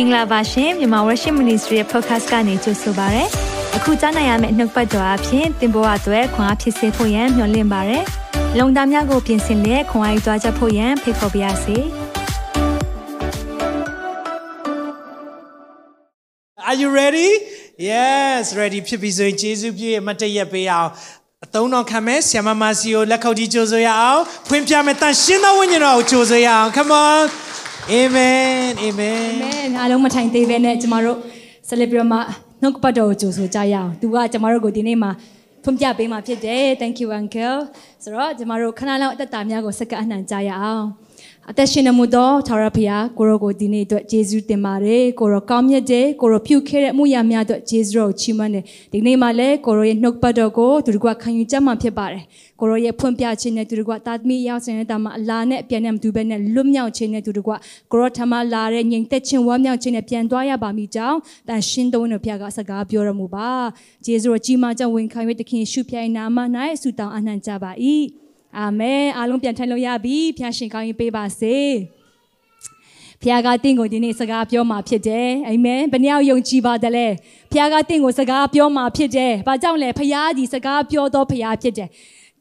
[0.00, 3.24] င်္ဂလာပါရှင်မြန်မာ Worship Ministry ရဲ့ podcast ကနေကြိုဆိုပါရစေ။
[3.76, 7.98] အခုကြားနိုင်ရမယ့်နှုတ်ပတ်တော်အဖြစ်သင်ပေါ်အပ်ွယ်ခွန်အားဖြစ်စေဖို့ယံမျှဝင့်ပါရစေ။
[8.58, 11.76] လုံတာများကိုပြင်ဆင်လက်ခွန်အားယူကြားချက်ဖို့ယံဖိတ်ခေါ်ပါရစေ။
[16.68, 17.30] Are you ready?
[17.90, 20.90] Yes, ready ဖြစ်ပြီဆိုရင်ယေရှုပြည့်မတ်တရက်ပေးအောင်
[21.44, 27.47] အသုံးတော်ခံမဲ့ဆ iam မစီကိုလက်ခုပ်တီးကြိုဆိုရအောင်ဖွင့်ပြမယ်တန်ရှင်းသောဝိညာဉ်တော်ကိုကြိုဆိုရအောင် come on
[27.90, 31.18] amen amen amen အားလုံးမထိုင်သေးပဲနဲ့ကျမတို့
[31.68, 32.18] ဆက်လက်ပြီးတော့မှ
[32.62, 35.10] နှုတ်ပတ်တော်ကိုကြိုဆိုကြရအောင်သူကကျမတို့ကိုဒီနေ့မှာ
[35.64, 37.58] ဖွင့်ပြပေးမှာဖြစ်တယ် thank you uncle
[38.02, 40.86] ဆိုတော့ကျမတို့ခဏလောက်အသက်တာများကိုစက္ကအနှံကြရအောင်
[41.50, 52.22] အသက်ရှင်နေမှုသောထာဝရဘုရားကိုရောကိုဒီနေ့အတွက်ယေရှုတင်ပါတယ်ကိုရောကောင်းမြတ်တယ်ကိုရောပြုခဲ့တဲ့မှုရများအတွက်ယေရှုတော်ကိုချီးမွမ်းတယ်ဒီနေ့မှလည်းကိုရောရဲ့နှုတ်ပတ်တော်ကိုသူတို့ကခံယူကြမှာဖြစ်ပါတယ်
[52.60, 57.50] ကိုရောရဲ့ဖွင့်ပြခြင်းနဲ့သူတို့ကတာသမီရောက်စင်တဲ့တာမှာအလားနဲ့ပြန်နေမတူဘဲနဲ့လွတ်မြောက်ခြင်းနဲ့သူတို့က
[57.92, 61.18] ကိုရောထမလာတဲ့ငြိမ်သက်ခြင်းဝမ်းမြောက်ခြင်းနဲ့ပြန်သွားရပါမိကြောင်း
[61.48, 63.50] တန်ရှင်းတော်နဲ့ဘုရားကစကားပြောရမှုပါ
[64.06, 66.38] ယေရှုတော်ကြီးမားကြောင့်ဝင်ခံရတဲ့ခင်ရှုပြိုင်နာမ၌
[66.82, 67.72] ဆုတောင်းအနှံကြပါ၏
[68.56, 71.56] အာမင်အားလုံးပြန်ထိုင်လို့ရပြီဖျားရှင်ကောင်းရင်ပေးပါစေ
[73.20, 77.06] ဖခင်ကတင့်ကိုဒီနေ့စကားပြောမှာဖြစ်တယ်အာမင်ဘယ်နှယောက်ယုံကြည်ပါတယ်လဲ
[77.50, 81.88] ဖခင်ကတင့်ကိုစကားပြောမှာဖြစ်တယ်ဘာကြောင့်လဲဖခင်ဒီစကားပြောတော့ဖခင်ဖြစ်တယ်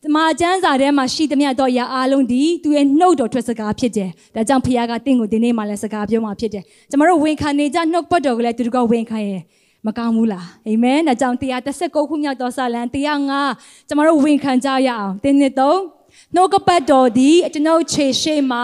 [0.03, 9.42] တမန်ကျမ်းစာထဲမှာရှိသမျှတော့ရာအားလုံးဒီသူရဲ့နှုတ်တော်ထွက်စကားဖြစ်တယ်ဒါကြောင့်ဖခင်ကတင့်ကိုဒီနေ့မှလည်းစကားပြောမှာဖြစ်တယ်ကျမတို့ဝန်ခံနေကြနှုတ်ပတ်တော်ကိုလည်းသူတို့ကဝန်ခံရဲ့
[9.86, 12.81] မကောင်းဘူးလားအာမင်ဒါကြောင့်139ခုမြောက်သောစာလံ
[13.33, 15.80] 105ကျမတို့ဝန်ခံကြရအောင်တင်းနှစ်သုံး
[16.36, 18.59] နှုတ်ကပတ်တော်သည်ကျွန်ုပ်ခြေရှိမှ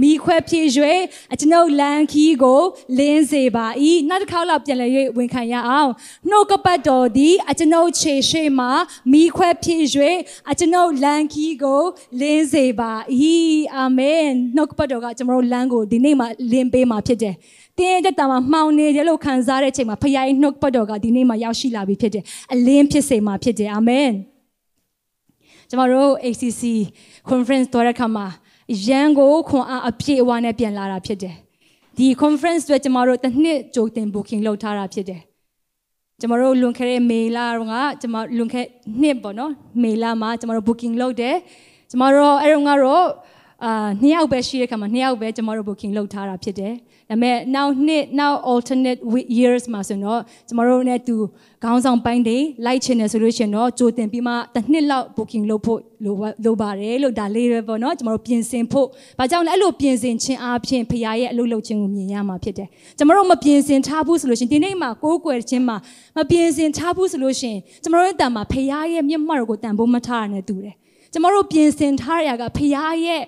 [0.00, 0.66] မိခွဲဖြစ်၍
[1.40, 2.62] ကျွန်ုပ်လမ်းခီးကို
[2.98, 3.66] လင်းစေပါ၏
[4.08, 5.90] နောက်တစ်ခါလောက်ပြန်လည်၍ဝန်ခံရအောင်
[6.30, 8.66] နှုတ်ကပတ်တော်သည်ကျွန်ုပ်ခြေရှိမှ
[9.12, 9.82] မိခွဲဖြစ်၍
[10.58, 11.82] ကျွန်ုပ်လမ်းခီးကို
[12.20, 12.92] လင်းစေပါ၏
[13.74, 14.24] အာမင်
[14.56, 17.34] နှုတ်ကပတ်တော်ကကျွန်တော်လမ်းကိုဒီနေ့မှလင်းပေးမှာဖြစ်တယ်
[17.78, 24.10] တင်းတဲ့တာမှာမှောင်နေတယ်လို့ခံစားတဲ့အချိန်မှာဖခင်ရဲ့နှုတ်ပတ်တော်ကဒီနေ့မှရောက်ရှိလာပြီဖြစ်တယ်အလင်းဖြစ်စေမှာဖြစ်တယ်အာမင်
[25.70, 26.62] ကျမတို့ ACC
[27.30, 28.26] conference တော်တဲ့ခါမှာ
[28.86, 31.34] ရန်ကိုခွန်အားအပြည့်အဝနဲ့ပြန်လာတာဖြစ်တယ်
[31.98, 35.20] ဒီ conference တွေကျမတို့တစ်နှစ်ကြိုတင် booking လုပ်ထားတာဖြစ်တယ်
[36.20, 38.66] ကျမတို့လွန်ခဲ့တဲ့မေလာကကျမလွန်ခဲ့
[39.00, 39.52] နှစ်ပေါ့နော်
[39.82, 41.36] မေလာမှာကျမတို့ booking လုပ်တယ်
[41.90, 43.06] ကျမတို့အဲ့တော့ကတော့
[43.64, 46.74] အာနှစ်ယောက်ပဲရှိတဲ့ခါမှာနှစ်ယောက်ပဲကျမတို့ booking လုပ်ထားတာဖြစ်တယ်
[47.10, 49.00] ဒါပေမဲ့ now နှစ် now alternate
[49.38, 51.16] years မှာဆိုတော့ကျမတို့နဲ့သူ
[51.64, 56.14] ခေါင်းဆောင်ပိုင်းတွေလိုက်ချင်တယ်ဆိုလို့ရှိရင်တော့ကြိုတင်ပြီးမှတစ်နှစ်လောက် booking လုပ်ဖို့လို
[56.44, 58.86] လိုပါတယ်လို့ဒါလေးပဲပေါ့နော်ကျမတို့ပြင်ဆင်ဖို့
[59.18, 65.76] ဘာကြောင့်လဲအဲ့လိုပြင်ဆင်ခြင်းအားဖြင့်ဖခင်ရဲ့အလုပ်လုပ်ခြင်းကိုမြင်ရမှာဖြစ်တယ်ကျမတို့မပြင်ဆင်ထားဘူးဆိုလို့ရှိရင်ဒီနေ့မှာကိုးကွယ်ခြင်းမှာ
[66.16, 70.74] မပြင်ဆင်ထားဘူးဆိုလို့ရှိရင်ကျမတို့ရဲ့တန်မှာဖခင်ရဲ့မျက်မှောက်ကိုတန်ဖို့မထားရနဲ့တူတယ်
[71.12, 72.72] ကျမတို့ပြင်ဆင်ထားရတာကဖခင်
[73.06, 73.22] ရဲ့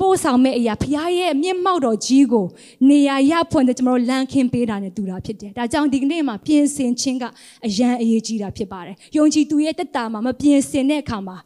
[0.00, 2.46] ပို့ဆောင်မဲ့အရာဖခင်ရဲ့မျက်မှောက်တော်ကြီးကို
[2.88, 7.24] နေရာရဖွင့်တဲ့ကျွန်တော်လမ်းခင်းပေးတာနဲ့တူတာဖြစ်တယ်။ဒါကြောင့်ဒီကနေ့မှာပြင်ဆင်ခြင်းက
[7.66, 11.36] အရန်အရေးကြီးတာဖြစ်ပါတယ်။ယုံကြည်သူရဲ့တက်တာမှာမပြင်ဆင်တဲ့အခါမှာ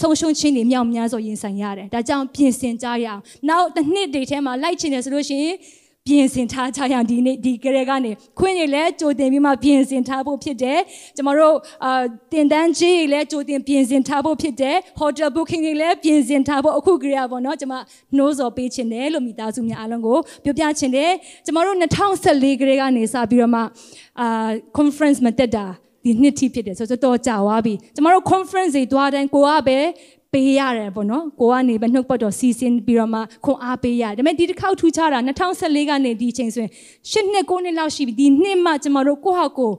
[0.00, 5.56] ဆုံးရှုံးခြင်းတွေမြောက်များစွာရင်ဆိုင်ရတယ်။ဒါကြောင့်ပြင်ဆင်ကြရအောင်။နောက်တစ်နှစ်တည်းထဲမှာလိုက်ချင်တယ်ဆိုလို့ရှိရင်
[6.08, 10.80] ပြင်ဆင်ထားကြရအောင်ဒီနေ့ဒီကလေးကနေခွင့်တွေလည်းကြိုတင်ပြီးမှပြင်ဆင်ထားဖို့ဖြစ်တယ်
[11.16, 11.54] ကျမတို့
[11.84, 12.02] အာ
[12.32, 17.74] တင်တန်းကြီးတွေလည်းကြိုတင်ပြင်ဆင်ထားဖို့ဖြစ်တယ် hotel booking တွေလည်းပြင်ဆင်ထားဖို့အခုကလေးပေါ့နော်ကျမ
[18.16, 21.12] နှိုးဆော်ပေးခြင်းတယ်လို့မိသားစုများအားလုံးကိုပြောပြခြင်းတယ်
[21.46, 21.76] ကျမတို့
[22.18, 23.62] 2014ကလေးကနေစပြီးတော့မှ
[24.20, 25.66] အာ conference မတက်တာ
[26.04, 29.78] ဒီနှစ်ထိဖြစ်တယ်ဆိုတော့တော်ကြာသွားပြီကျမတို့ conference တွေတွားတိုင်းကိုကပဲ
[30.32, 35.18] ပေးရတယ်ပေါ့နော်ကိုကနေပဲနှုတ်ပတ်တော်စီစဉ်ပြီးတော့မှခွန်အားပေးရတယ်ဒါပေမဲ့ဒီတစ်ခေါက်ထူးခြားတာ
[35.58, 39.72] 2014ကနေဒီချိန်ဆိုရင်၈နှစ်9နှစ်လောက်ရှိပြီဒီနှစ်မှကျမတို့ကိုဟာကို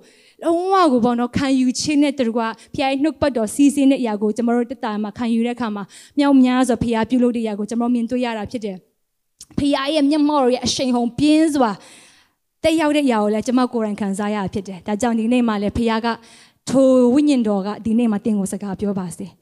[0.43, 2.39] လုံးဝကိုပေါ့နော်ခံယူခြင်းနဲ့တူက
[2.73, 5.83] ဖခင်နှုတ်ပတ်တော်စီစဉ်တဲ့အရာကိုကျမတို့တက်တာမှာခံယူတဲ့အခါမှာ
[6.19, 8.77] မြောက်များစွာဖခင်ပြုလုပ်တဲ့အရာကိုကျမတို့မြင်တွေ့ရတာဖြစ်တယ်
[9.57, 11.71] ဖခင်ရဲ့မျက်မှောက်ရဲ့အရှိန်ဟုန်ပြင်းစွာ
[12.63, 16.07] တက်ရောက်တဲ့အရာကိုလည်းကျမကိုယ်တိုင်ခံစားရဖြစ်တယ်ဒါကြောင့်ဒီနေ့မှလည်းဖခင်က
[16.69, 19.27] ထိုဝိညာဉ်တော်ကဒီနေ့မှတင်ကိုစကားပြောပါစေ။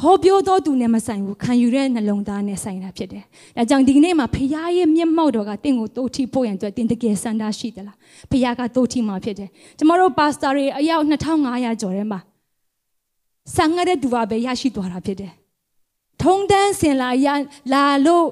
[0.00, 3.24] ဟောပြောတော့သူနဲ့မဆိုင်ဘူးခံယူတဲ့နှလုံးသားနဲ့ဆိုင်တာဖြစ်တယ်။
[3.56, 7.96] ဒါကြောင့်ဒီနေ့မှာဖခင်ရဲ့မျက်မှောက်တော်ကတင့်ကိုတိုးထိဖို့ရန်အတွက်တင်တကယ်စန္ဒရှိသလား။
[8.30, 9.48] ဖခင်ကတိုးထိမှာဖြစ်တယ်။
[9.78, 12.20] ကျမတို့ပါစတာတွေအယောက်2500ကျော်ထဲမှာ
[13.56, 15.32] ဆံငရတဲ့သူပါပဲရရှိသွားတာဖြစ်တယ်
[16.20, 17.26] ထုံတန်းစင်လာရ
[17.72, 18.26] လာလို့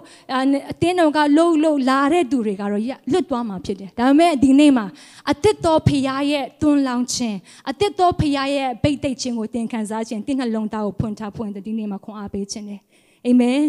[0.71, 4.87] အတင်းတော်ကလှုပ်လှုပ်လာတဲ့သူတွေကတော့လွတ်သွားမှာဖြစ်တယ်ဒါပေမဲ့ဒီနေ့မှာ
[5.31, 7.38] အသက်တော်ဖရားရဲ့တွန်းလောင်းခြင်း
[7.71, 12.81] အသက်တော်ဖရားရဲ့ဗိတ်သိက်ခြင်းကိုသင်ခံစားခြင်းသင်နှလုံးသားကိုဖွင့်ထားဖွင့်တဲ့ဒီနေ့မှာခွန်အားပေးခြင်းတယ်
[13.27, 13.61] အာမင်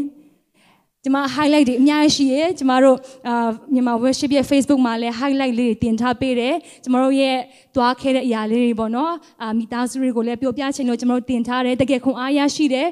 [1.04, 2.98] ကျမ highlight တွေအများကြီးရှိရယ်ကျမတို့
[3.28, 7.38] အာမြန်မာ worship ရဲ့ Facebook မှာလည်း highlight လေးတွေတင်ထားပေးတယ်ကျမတို့ရဲ့
[7.76, 12.88] သွားခဲ့တဲ့အရာလေးတွေပေါ့နော်အာမိသားစုတွေကိုလည်းပြောပြချင်လို့ကျမတို့တင်ထားတယ်တကယ်ခွန်အားရရှိတယ်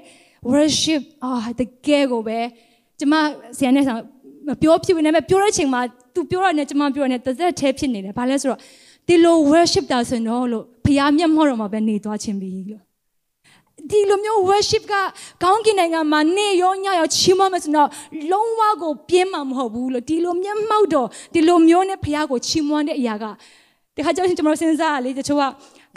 [0.53, 2.39] worship အာတကယ်ကိုပဲ
[2.99, 3.13] ကျမ
[3.57, 3.99] ဆရာနဲ့ဆောင်
[4.47, 5.81] မပြောဖြစ်ဘူးနဲ့ပြောတဲ့ချိန်မှာ
[6.13, 8.59] သူသူပြောရတဲ့ကျမပြောရတဲ့တစ်သက်သေးဖြစ်နေတယ်ဘာလဲဆိုတော့
[9.07, 12.83] ဒီလို worship တာဆိုရင်တော့လို့ဖခင်မျက်မှောက်တော်မှာပဲနေသွားခြင်းပြီလို့
[13.91, 14.93] ဒီလိုမျိုး worship က
[15.43, 17.89] ကောင်းကင်နိုင်ငံမှာနေရောညရောချီးမွမ်းမယ်ဆိုတော့
[18.31, 23.25] လုံးဝကိုပြင်းမှာမဟုတ်ဘူးလို့ဒီလိုမျက်မှောက်တော်ဒီလိုမျိုးနဲ့ဖခင်ကိုချီးမွမ်းတဲ့အရာက
[23.95, 25.43] ဒီခါကျရင်ကျွန်တော်စဉ်းစားရလေတချို့က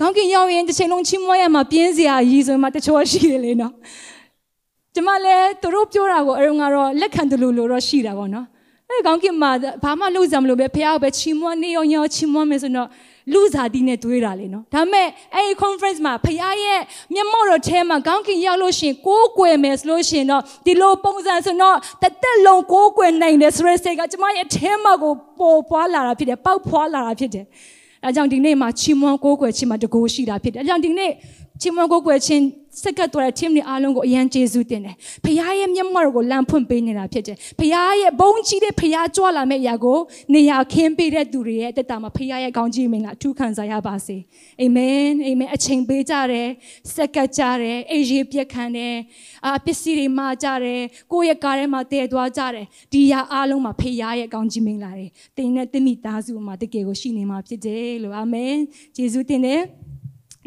[0.00, 3.72] ကောင်းကင်ရောက်ရင်တစ်ချိန်လုံးချီးမွမ်းရမှာပြင်းစရာကြီးဆိုမှတချို့ရှိတယ်လေနော်
[4.94, 8.46] ကျမလည်းသူတို့ပြောတာကိုအရုံကတော့လက်ခံတယ်လို့လို့တော့ရှိတာပေါ့နော်
[8.88, 9.50] အဲကောင်းကင်မှာ
[9.84, 12.88] ဘာမှလုပ်စရာမလိုပဲဖះပဲချီးမွမ်းနေရောညောချီးမွမ်းမယ်ဆိုတော့
[13.32, 16.80] လူစားတီးနဲ့တွေးတာလေနော်ဒါပေမဲ့အဲ့ဒီ conference မှာဖះရဲ့
[17.14, 27.44] မျက်မှောက်တော်ထဲမှာကောင်းကင်ရောက်လို့ရှင်ကိုးကွယ်မယ်ဆိုလို့ရှင်တော့ဒီလိုပုံစံဆိုတော့တသက်လုံးကိုးကွယ်နိုင်တယ်ဆိုတဲ့စိတ်ကကျမရဲ့ထဲမှာကိုပေါ်ပွားလာတာဖြစ်တယ်ပေါက်ဖွားလာတာဖြစ်တယ်
[28.04, 31.10] အဲကြောင့်ဒီနေ့မှာချီးမွမ်းကိုးကွယ်ခြင်းမှာတကိုးရှိတာဖြစ်တယ်အဲကြောင့်ဒီနေ့
[31.60, 32.44] ချီးမွမ်းကိုးကွယ်ခြင်း
[32.80, 34.94] စက်ကတ်တော်တဲ့ team တွေအားလုံးကိုအရန်ကျေးဇူးတင်တယ်။
[35.24, 37.70] ဖခင်ရဲ့မျက်မှောက်ကိုလမ်းဖွင့်ပေးနေတာဖြစ်တယ်။ဖခင်
[38.00, 39.98] ရဲ့ဘုန်းကြီးတဲ့ဖခင်ကြွလာမယ့်အရာကို
[40.34, 44.16] နေရာခင်းပေးတဲ့သူတွေရဲ့အသက်တာမှာဖခင်ရဲ့ကောင်းကြီးမင်္ဂလာအထူးခံစားရပါစေ။
[44.62, 46.48] အာမင်။အာမင်အချိန်ပေးကြတယ်။
[46.94, 48.94] စက်ကတ်ကြတယ်။အေးရေးပြက်ခံတယ်။
[49.46, 50.80] အာပစ္စည်းတွေမှာကြတယ်။
[51.12, 55.06] ကိုယ့်ရဲ့ကားထဲမှာတည်သွားကြတယ်။ဒီရာအားလုံးမှာဖခင်ရဲ့ကောင်းကြီးမင်္ဂလာတွေ
[55.36, 58.54] တင်နဲ့တမိသားစုမှာတကယ်ကိုရှိနေမှာဖြစ်တယ်လို့အာမင်။
[58.96, 59.62] ကျေးဇူးတင်တယ်။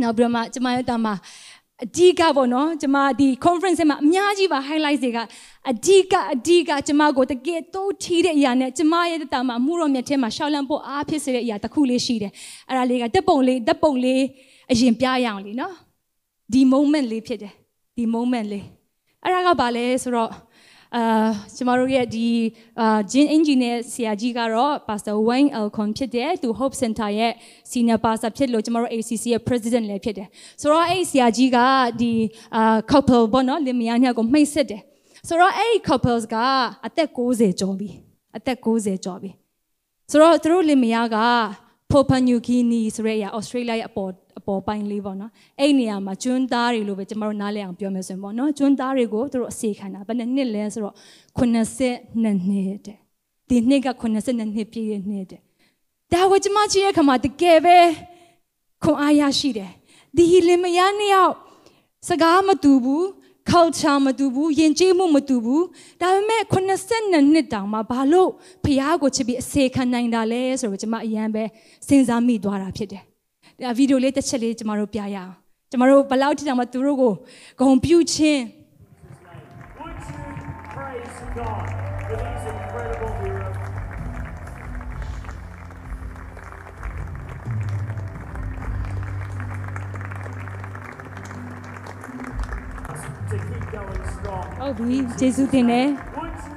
[0.01, 1.13] နောက်ပြီးတော့မှကျမရဲ့တာမှာ
[1.83, 5.19] အဓိကပေါ့နော်ကျမဒီ conference မှာအများကြီးပါ highlight တွေက
[5.71, 12.31] အဓိကအဓိကကျမကိုတကယ်တိုးထီးတဲ့အရာနဲ့ကျမရဲ့တာမှာမှုတော်မြတ်ထဲမှာရှောက်လန့်ဖို့အားဖြစ်စေတဲ့အရာတစ်ခုလေးရှိတယ်
[12.69, 14.21] အဲ့ဒါလေးကတက်ပုံလေးတက်ပုံလေး
[14.71, 15.74] အရင်ပြရအောင်လीနော်
[16.53, 17.53] ဒီ moment လေးဖြစ်တယ်
[17.97, 18.65] ဒီ moment လေး
[19.24, 20.31] အဲ့ဒါကဘာလဲဆိုတော့
[20.95, 22.27] အာကျမတို့ရဲ့ဒီ
[22.80, 27.33] အာဂျင်းအင်ဂျင်နီယာဆရာကြီးကတော့ Pastor Wayne Elcon ဖြစ်တယ်သူ Hope Center ရဲ့
[27.71, 30.27] Senior Pastor ဖြစ်လို့ကျမတို့ ACC ရဲ့ President လည်းဖြစ်တယ်
[30.62, 31.57] ဆိုတော့အဲ့ဆရာကြီးက
[32.01, 32.12] ဒီ
[32.56, 34.81] အာ couple ပေါ့နော်လင်မယားနှစ်ယောက်ကိုမှိတ်ဆက်တယ်
[35.27, 36.36] ဆိုတော့အဲ့ couples က
[36.86, 37.89] အသက်60ကျော်ပြီ
[38.38, 39.31] အသက်60ကျော်ပြီ
[40.12, 41.18] ဆိုတော့သူတို့လင်မယားက
[41.92, 50.96] Papua New Guinea ဆိုတဲ့အရာ Australia ရဲ့အပေါ်အပေါ်ပိုင်းလေးပေါ့နော်အဲ့နေရာမှာကျွန်းသားတွေလို့ပဲကျမတို့နားလည်အောင်ပြောမယ်ဆိုရင်ပေါ့နော်ကျွန်းသားတွေကိုသူတို့အစီခံတာဘယ်နှစ်နှစ်လဲဆိုတော့
[51.40, 52.98] 82နှစ်တဲ့
[53.50, 55.42] ဒီနှစ်က82နှစ်ပြည့်တဲ့နှစ်တဲ့
[56.12, 57.78] ဒါကိုကျမကြည့်ရခါမှာတကယ်ပဲ
[58.84, 59.72] ခွန်အားရရှိတယ်
[60.16, 61.34] ဒီလင်မယားနှစ်ယောက်
[62.08, 63.06] စကားမတူဘူး
[63.51, 65.65] culture မတူဘူးယဉ်ကျေးမှုမတူဘူး
[66.01, 66.42] ဒါပေမဲ့
[66.86, 68.30] 82နှစ်တောင်မှဘာလို့
[68.63, 71.44] ဖះကိုချစ်ပြီးအစေခံနိုင်တာလဲဆိုတော့ကျွန်မအရန်ပဲ
[71.88, 73.03] စဉ်းစားမိသွားတာဖြစ်တယ်
[73.63, 75.31] ဒါဗီဒီယိုလေးတစ်ချက်လေးကျွန်တော်တို့ပြရအောင်
[75.69, 77.13] ကျွန်တော်တို့ဘယ်လောက်ထိတောင်မှသူတို့ကို
[77.59, 78.42] ဂုဏ်ပြုခြင်း
[79.80, 80.24] Would you
[80.74, 81.85] praise God
[94.57, 95.88] ဟုတ်ပြီယေရှုတင်တယ်
[96.18, 96.56] Would you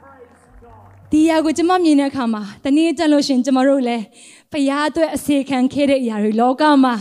[0.00, 1.10] praise God?
[1.10, 4.04] ဒီအရာကိုကျွန်မမြင်တဲ့အခါမှာတနည်းတက်လို့ရှရင်ကျွန်တော်တို့လည်း
[4.52, 6.94] ဖရားအတွက်အစေခံခဲ့တဲ့အရာတွေလောကမှာ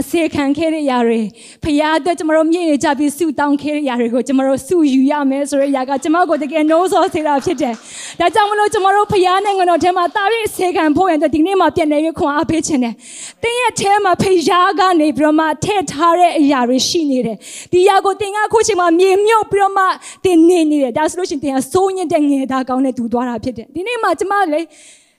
[0.00, 1.20] အစေခံခဲ့တဲ့အရာတွေ
[1.64, 7.74] ဖရားအတွက်ကျွန်တော်တို့မြင်ရကြပြီးဆုတောင်းခဲ့တဲ့အရာတွေကိုကျွန်တော်တို့ဆုယူရမယ်ဆိုတဲ့အရာကကျွန်မကိုတကယ်နှိုးဆော်စေတာဖြစ်တယ်။
[8.20, 12.94] ဒါကြောင့်မလို့ကျွန်တော်တို့ဖရားနိုင်ငံတော်ထဲမှာတာပြီးအစေခံဖို့ရင်ဒီနေ့မှာပြန်နေရခွန်အားပေးခြင်းတယ်။
[13.42, 17.36] တင်းရဲ့ထဲမှာဖရားကနေပြီးတော့မှထည့်ထားတဲ့အရာတွေရှိနေတယ်။
[17.72, 19.84] ဒီအရာကိုတင်ကအခုချိန်မှာမြေမြုပ်ပြီးတော့မှ
[20.24, 24.66] တင်နေနေတယ်။ဒါဆိုလို့ရှိရင်တင်ကစိုးညစ်တဲ့ငယ်သားကောင်းနဲ့တူသွားတာဖြစ်တယ်။ဒီနေ့မှာကျွန်မလည်း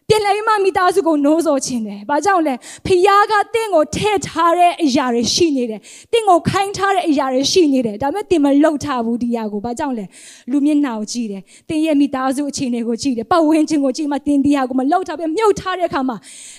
[0.09, 2.53] ပြန်လဲမှမိသားစုကိုနိုးစော်ခြင်းတယ်။ဘာကြောင့်လဲ
[2.85, 5.79] ဖျားကတင့်ကိုထည့်ထားတဲ့အရာတွေရှိနေတယ်။
[6.11, 10.05] တင့်ကိုခိုင်းထားတဲ့အရာတွေရှိနေတယ်။ဒါပေမဲ့တင်မလှုပ်ထားဘူးဒီအရာကို။ဘာကြောင့်လဲ
[10.51, 16.17] လူမျက်နှာကိုကြည့်တယ်။တင်ရဲ့မိသားစုအခြေအနေကိုကြည့်တယ်။ပတ်ဝန်းကျင်ကိုကြည့်မှတင်ဒီအရာကိုမလှုပ်ထားပဲမြုပ်ထားတဲ့အခါမှာ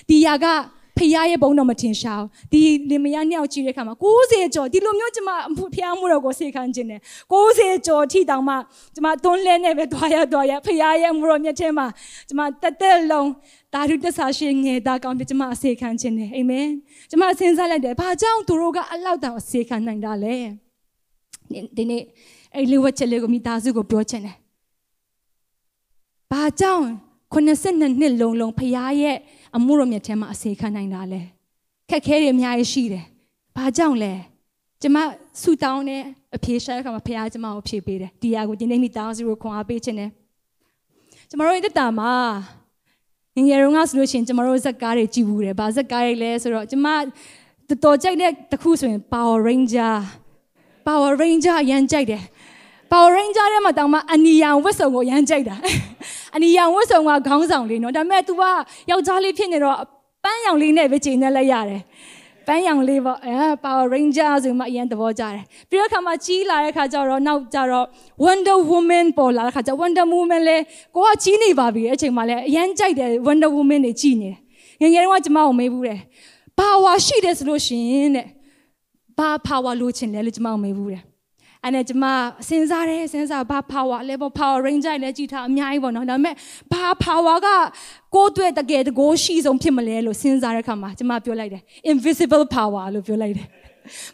[0.09, 0.45] ဒီအရာက
[0.99, 5.29] ဖျားရဲ့ဘုံတော့မထင်ရှားဘူးဒီလင်မယားနှစ်ယောက်ကြည့်တဲ့အခါမှာ60ကျော်ဒီလိုမျိုးကျမ
[5.75, 7.01] ဖျားမှုတော့ကိုစေခံခြင်းတယ်
[7.33, 8.55] 60ကျော်ထိတောင်မှ
[8.95, 11.87] ကျမသွန်းလဲနဲ့ပဲတွားရတွားရဖျားရဲ့မှုတော်မြတ်ထဲမှာ
[12.27, 13.29] ကျမတက်တက်လုံး
[13.73, 16.67] တာရုတဆာရှိငယ်သားကောင်းပြကျမအစေခံခြင်းတယ်အာမင်
[17.09, 20.35] ကျမစဉ်းစားလိုက်တယ်ဘာကြောင့်သူတို့ကအလောက်တောင်အစေခံနိုင်တာလဲ
[21.77, 22.03] ဒီနေ့
[22.55, 24.35] အဲ့လေးဝက်ချက်လေးကိုမိသားစုကိုပြောချင်တယ်
[26.31, 26.85] ဘာကြောင့်
[27.33, 29.17] 82နှစ်လုံးလုံးဖရားရဲ့
[29.57, 31.21] အမှုတော်မြတ်ထဲမှာအစေခံနိုင်တာလဲ
[31.89, 33.05] ခက်ခဲတွေအများကြီးရှိတယ်
[33.55, 34.13] ဘာကြောင့်လဲ
[34.81, 34.97] ကျမ
[35.41, 36.03] ဆူတောင်းတယ်
[36.35, 40.09] အဖြေရှာတဲ့အခါမှာဖရားကျမကိုဖြေပေးတယ်ဒီဟာကိုဒီနေ့မိသားစုကိုခွန်အားပေးခြင်းတယ်
[41.29, 42.13] ကျမတို့ရဲ့တက်တာမှာ
[43.35, 47.03] ငငယ်တုန်းကဆိုလို့ရှိရင်ကျမတို့ဇက်ကားတွေကြည့်ဘူးတယ်ဘာဇက်ကားတွေလဲဆိုတော့ကျမတော်
[47.83, 49.95] တော်ကြိုက်တဲ့တစ်ခုဆိုရင် Power Ranger
[50.87, 52.23] Power Ranger ရမ်းကြိုက်တယ်
[52.91, 55.55] Power Ranger ထဲမှာတောင်မှအနီယံဝတ်စုံကိုရမ်းကြိုက်တာ
[56.35, 58.43] အနီယံဝတ်စုံကခေါင်းဆောင်လေးနော်ဒါပေမဲ့ तू က
[58.89, 59.77] ယောက်ျားလေးဖြစ်နေတော့
[60.23, 61.81] ပန်းရောင်လေးနဲ့ပဲချိန်နေလိုက်ရတယ်
[62.47, 67.85] ပပန်းရောင်လေးပေါ့အဲ Power Ranger ဆိုမှအရင်သဘောကျတယ်ပြီးတော့ခါမှကြီးလာတဲ့ခါကျတော့နောက်ကျတော့
[68.23, 70.57] Wonder Woman ပေါ်လာတဲ့ခါကျ Wonder Woman လဲ
[70.95, 74.37] ကိုကကြီးနေပါပြီအချိန်မှလဲအရင်ကြိုက်တယ် Wonder Woman တွေကြီးနေတယ်
[74.81, 75.99] ငယ်ငယ်တုန်းကကျမကိုမေးဘူးတယ်
[76.59, 78.27] power ရှိတယ်ဆိုလို့ရှိရင်တဲ့
[79.17, 81.03] ဘာ power လိုချင်လဲလို့ကျမကိုမေးဘူးတယ်
[81.63, 82.05] အဲ့နဲ့ကျမ
[82.47, 86.35] စဉ်းစားတယ်စဉ်းစားဘာ power လဲပေါ့ power ranger လည်းကြည့်ထားအများကြီးပေါ့နော်ဒါပေမဲ့
[86.71, 87.47] ဘာ power က
[88.15, 91.61] ကိုယ့်အတွက်တကယ်တကိုးရှိဆုံးဖြစ်မလဲလို့စဉ်းစားတဲ့အခါမှာကျမပြောလိုက်တယ်
[91.91, 93.47] invisible power လို့ပြောလိုက်တယ်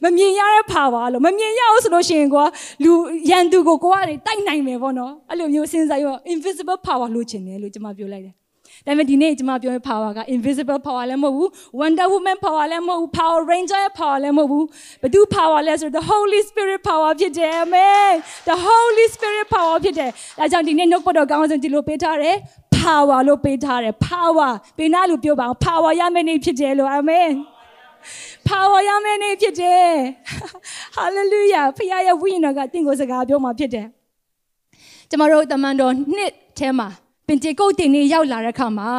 [0.04, 2.48] မမြင်ရတဲ့ power လို့မမြင်ရအောင်ဆိုလို့ရှိရင်ကိုက
[2.84, 2.92] လူ
[3.30, 8.36] ရန်သူကိုကိုကနေတိုက်နိုင်မယ်ပေါ့နော်အဲ့လိုမျိုးစဉ်းစားရော invisible power လို့ချင်တယ်လို့ကျမပြောလိုက်တယ်
[8.86, 14.66] ဒါပေမဲ့ဒီနေ့ကျွန်မပြောတဲ့ power က invisible power လည်းမဟုတ်ဘူး Wonder Woman power လည်းမဟုတ်ဘူး Power Ranger ရဲ့ power လည်းမဟုတ်ဘူး
[15.02, 18.14] ဘယ်သူ power လဲဆိုတော့ the Holy Spirit power ဖြစ်တယ် amen
[18.50, 22.36] the Holy Spirit power ဖြစ်တယ်ဒါကြောင့်ဒီနေ့နှုတ်ပတ်တော်ကောင်းစဉ်ဒီလိုပေးထားတယ်
[22.78, 27.34] power လို့ပေးထားတယ် power ပေးနာလို့ပြောပါအောင် power ရမယ့်နေ့ဖြစ်တယ်လို့ amen
[28.50, 29.88] power ရမယ့်နေ့ဖြစ်တယ်
[30.98, 33.88] hallelujah ဖခင်ရဲ့ဝိညာဉ်တော်ကတင့်ကိုစကားပြောမှာဖြစ်တယ်
[35.10, 36.88] ကျမတို့တမန်တော်နှစ်ထဲမှာ
[37.28, 38.92] ပင်တေကုတ်တင်နေရောက်လာတဲ့ခါမှာ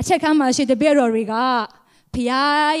[0.00, 1.34] အချက်ခန်းမှာရှိတဲ့ဘဲတော်တွေက
[2.14, 2.26] ဖခင်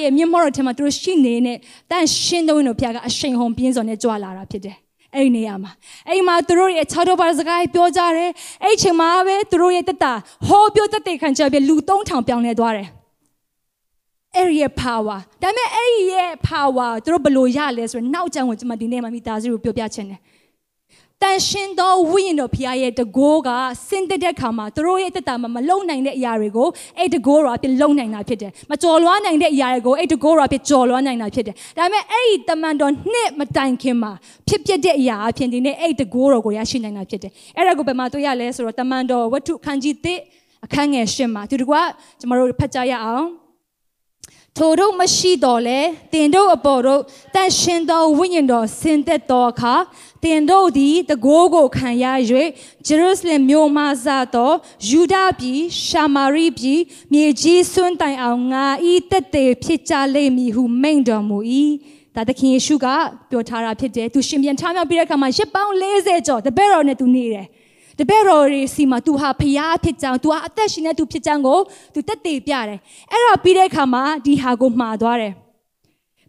[0.02, 1.58] ရဲ့မျက်မှောက်တော်ထဲမှာသူတို့ရှိနေတဲ့
[1.90, 4.76] တန်ရှင်းတဲ့ဝင်တော်ဖခင်ကအရှိန်ဟုန်ပြင်းစွာနဲ့ကြွလာတာဖြစ်တယ်
[5.14, 5.70] အဲ့ဒီနေရာမှာ
[6.08, 8.30] အဲ့မှာသူတို့ရဲ့6တော်ပါစကားပြောကြတယ်
[8.64, 10.12] အဲ့ချိန်မှာပဲသူတို့ရဲ့တက်တာ
[10.46, 12.88] ဟောပြောတက်တဲ့ခံချက်ပြလူ3000ပြောင်းလဲသွားတယ်
[14.36, 20.20] အဲ့ဒီရဲ့ power ဒါပေမဲ့အဲ့ဒီရဲ့ power သူတို့ဘယ်လိုရလဲဆိုတော့နောက်ကျန်ကိုကျွန်မဒီနေ့မှမိသားစုကိုပြောပြချင်တယ်
[21.22, 23.50] တန်ရှင်သောဝိညာဉ်တော်ဖခင်ရဲ့တကိုးက
[23.88, 26.68] စင်တက်တဲ့ခါမှာသူတို့ရဲ့တက်တာမှာမလုံနိုင်တဲ့အရာတွေကို
[26.98, 34.12] အဲ့တကိုးတော်အဖြစ်လုံနိုင်တာဖြစ်တယ်။မကြော်လွားနိုင်တဲ့အရာတွေကိုအဲ့တကိုးတော်အဖြစ်ကြော်လွားနိုင်တာဖြစ်တယ်။ဒါပေမဲ့အဲ့ဒီတမန်တော်နှစ်မတိုင်ခင်မှာ
[34.48, 40.20] ဖြစ်ပျက်တဲ့အရာအဖြစ်ဒီနေ့အဲ့တကိုးတော်ကိုရရှိနိုင်တာဖြစ်တယ်။အဲ့ဒါကိုဘယ်မှာတွေ့ရလဲဆိုတော့တမန်တော်ဝတ္ထုခန်းကြီးသစ်
[40.64, 41.74] အခန်းငယ်ရှင်းမှာသူတို့က
[42.20, 43.26] ကျွန်တော်တို့ဖတ်ကြရအောင်။
[44.58, 45.80] ထိုတို့မရှိတော့လေ
[46.12, 47.02] တင်တို့အပေါ်တို့
[47.34, 49.74] တန်ရှင်သောဝိညာဉ်တော်ဆင်သက်သောအခါ
[50.24, 52.04] တင်တို့သည်တကိုးကိုခံရ၍
[52.86, 54.52] ဂျေရုဆလင်မြို့မှစသော
[54.88, 56.80] ယူဒပြည်ရှာမာရိပြည်
[57.12, 61.38] မြေကြီးစွန်းတိုင်အောင်ငါဤတက်တေဖြစ်ကြလိမ့်မည်ဟုမိန့်တော်မူ၏
[62.14, 62.86] ဒါသခင်ယေရှုက
[63.30, 67.46] ပြောထားတာဖြစ်တယ်သူရှင်ပြန်ထားမြောက်ပြီးတဲ့အခါမှာရစ်ပေါင်း40ကျော်တပည့်တော်နဲ့သူနေတယ်
[67.99, 71.59] တပည့်တော်တွေစီမှာ तू ဟာဖျားဖြစ်ကြောင်း तू ဟာအသက်ရှင်နေ तू ဖြစ်ကြောင်းကို
[71.93, 72.79] तू တက်တည်ပြတယ်
[73.11, 75.33] အဲ့တော့ပြီးတဲ့အခါမှာဒီဟာကိုမှားသွားတယ်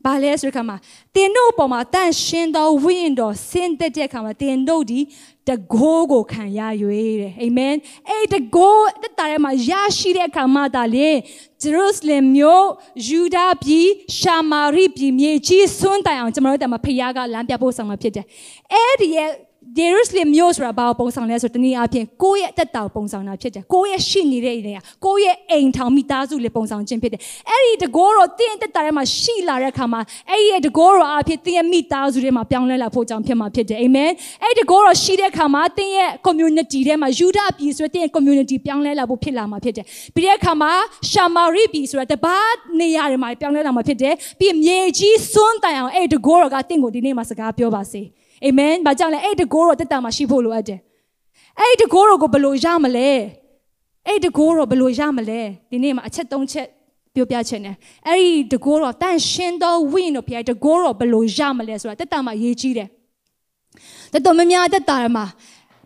[0.05, 0.77] ဘာလဲဆိုတဲ့အခါမှာ
[1.15, 5.01] တင်တို့ပေါ်မှာတန့်ရှင်းသောဝိညာဉ်တော်ဆင်းသက်တဲ့အခါမှာတင်တို့ဒီ
[5.49, 6.61] တကိုးကိုခံရ၍
[7.21, 7.75] တဲ့အာမင်
[8.09, 11.11] အဲ့တကိုးတက်တာထဲမှာရရှိတဲ့အခါမှာဒါလေ
[11.62, 12.67] ဂျေရုဆလင်မြို့
[13.09, 18.27] ယူဒာပြည်ရှာမာရိပြည်မြေကြီးစွန်းတိုင်အောင်ကျွန်တော်တို့တမဖျားကလမ်းပြဖို့ဆောင်မှာဖြစ်တယ်
[18.73, 19.31] အဲ့ဒီရဲ့
[19.76, 34.12] ဂျေရုဆလင်မြို့ဆိုတာဘာပုံဆောင်လဲဆိုတနည်းအားဖြင့်ကိုယ့်ရဲ့အသက်တာပုံဆောင်တာဖြစ်တယ်ကိုယ့်ရဲ့ရှိနေတဲ့နေရာကိုယ့်ရဲ့အိမ်ထောင်မိသားစုလေးပုံဆောင်ခြင်းဖြစ်တယ်အဲ့ဒီတကောတော့တင်းအသက်တာထဲမှာရှိလာတဲ့အခါမှာအဲ့ဒီရဲ့တကောတော့အားဖြင့်တင်းရဲ့မိသားစုတွေမှာပြောင်းလဲလာဖို့ကြောင့်ဖြစ်မှာဖြစ်တယ်အာမင်
[34.44, 40.72] အဲ့ဒီတကောတော့ရှိတဲ့အခါမှာတင်းရဲ့ community ထဲမှာယူဒပြည်ဆိုတဲ့တင်းရဲ့ community ပြောင်းလဲလာဖို့ဖြစ်လာမှာဖြစ်တယ်ပြီးတဲ့အခါမှာ
[41.12, 48.04] ရှာမာရိပြည်ဆိုတဲ့တပတ်နေရာတွေမှာပြောင်းလဲလာမှာဖြစ်တယ်ပြီးမြေကြီးစွန်းတိုင်အောင်အဲ့ဒီတကောတော့ကတင်းကိုဒီနေ့မှာစကားပြောပါစေ။
[48.46, 50.79] အာမင်။ဘာကြောင့်လဲအဲ့တကိုးတော့တက်တာမှာရှိဖို့လိုအပ်တယ်။
[51.60, 53.10] အဲ့တကိုးတော့ကိုဘယ်လိုရမလဲ။
[54.08, 55.39] အဲ့တကိုးတော့ဘယ်လိုရမလဲ။
[55.70, 56.67] ဒီနေ့မှာအချက်၃ချက်
[57.13, 57.75] ပြောပြချင်တယ်။
[58.08, 62.88] အဲ့ဒီတကိုးတော့တန့်ရှင်းသောဝိညာဉ်တို့ဖျားတကိုးတော့ဘယ်လိုရမလဲဆိုတာတက်တာမှာရေးကြီးတယ်။
[64.13, 65.25] တက်တော်မများတက်တာမှာ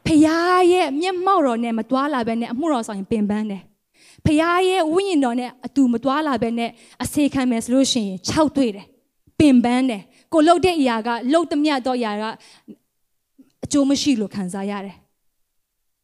[0.05, 3.61] ဖျားရဲ့မျက်မှောက်တော်နဲ့မတွားလာဘဲနဲ့အမှုတော်ဆောင်ရင်ပင်ပန်းတယ်။
[4.25, 6.69] ဖျားရဲ့ဝိညာဉ်တော်နဲ့အတူမတွားလာဘဲနဲ့
[7.03, 8.85] အစေခံမယ်ဆိုလို့ရှိရင်၆တွေ့တယ်။
[9.39, 10.01] ပင်ပန်းတယ်
[10.33, 12.23] ကိုလှုပ်တဲ့အရာကလှုပ်သမျှတော့အရာက
[13.65, 14.95] အကျိုးမရှိလို့ခံစားရတယ်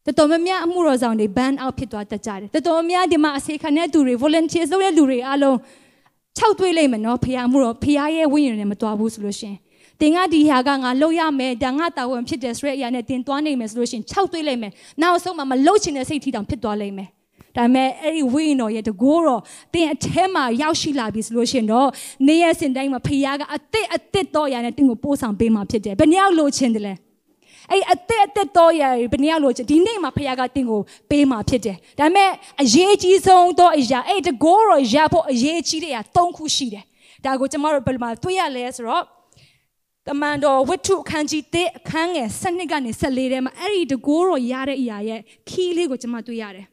[0.06, 5.56] တတော်များများအမှုတော်ဆောင်တွေ ban out ဖြစ်သွားတတ်ကြတယ်တတော်များဒီမှာအစေခံတဲ့သူတွေ volunteers လုပ်တဲ့လူတွေအားလုံး
[6.38, 9.54] 6တွေ့လိမ့်မယ်နော်ဖခင်မှုတော်ဖခင်ရဲ့ဝိညာဉ်နဲ့မတွားဘူးဆိုလို့ရှင်
[10.00, 17.08] တင်ကဒီဟာကငါလှုပ်ရမယ်ဒါငါတာဝန်ဖြစ်တယ်ဆိုတဲ့အရာနဲ့တင်သွားနိုင်မယ်ဆိုလို့ရှင်6တွေ့လိမ့်မယ်နောက်ဆုံးမှမလှုပ်ချင်တဲ့စိတ်ထီတောင်ဖြစ်သွားလိမ့်မယ်
[17.58, 19.40] ဒါပေမဲ့အဲ့ဒီဝိညာဉ်တော်ရဲ့တကိုးတော်
[19.74, 21.88] တင်အထဲမှာရောက်ရှိလာပြီဆိုလို့ရှိရင်တော့
[22.26, 26.94] နေရစင်တိုင်းမှာဖခင်ကအသစ်အသစ်တော်ရနဲ့တင်ကိုပို့ဆောင်ပေးမှာဖြစ်တယ်ဘယ်နှယောက်လိုချင်တယ်လဲ
[27.70, 32.30] အဲ့အသက်အသက်တော်ရဘယ်နှယောက်လို့ဒီနေ့မှာဖခင်ကတင်ကိုပေးမှာဖြစ်တယ်ဒါပေမဲ့
[32.62, 36.84] အရေးကြီးဆုံးသောအရာအဲ့တကိုးတော်ရဖို့အရေးကြီးတဲ့အရာ၃ခုရှိတယ်
[37.24, 39.04] ဒါကိုကျွန်တော်တို့ဘယ်မှာတွေ့ရလဲဆိုတော့
[40.06, 46.66] တမန်တော်ဝတ္ထုအခန်းကြီး1အခန်းငယ်7ကနေ14ထဲမှာအဲ့ဒီတကိုးတော်ရတဲ့အရာရဲ့ခီးလေးကိုကျွန်မတွေ့ရတယ်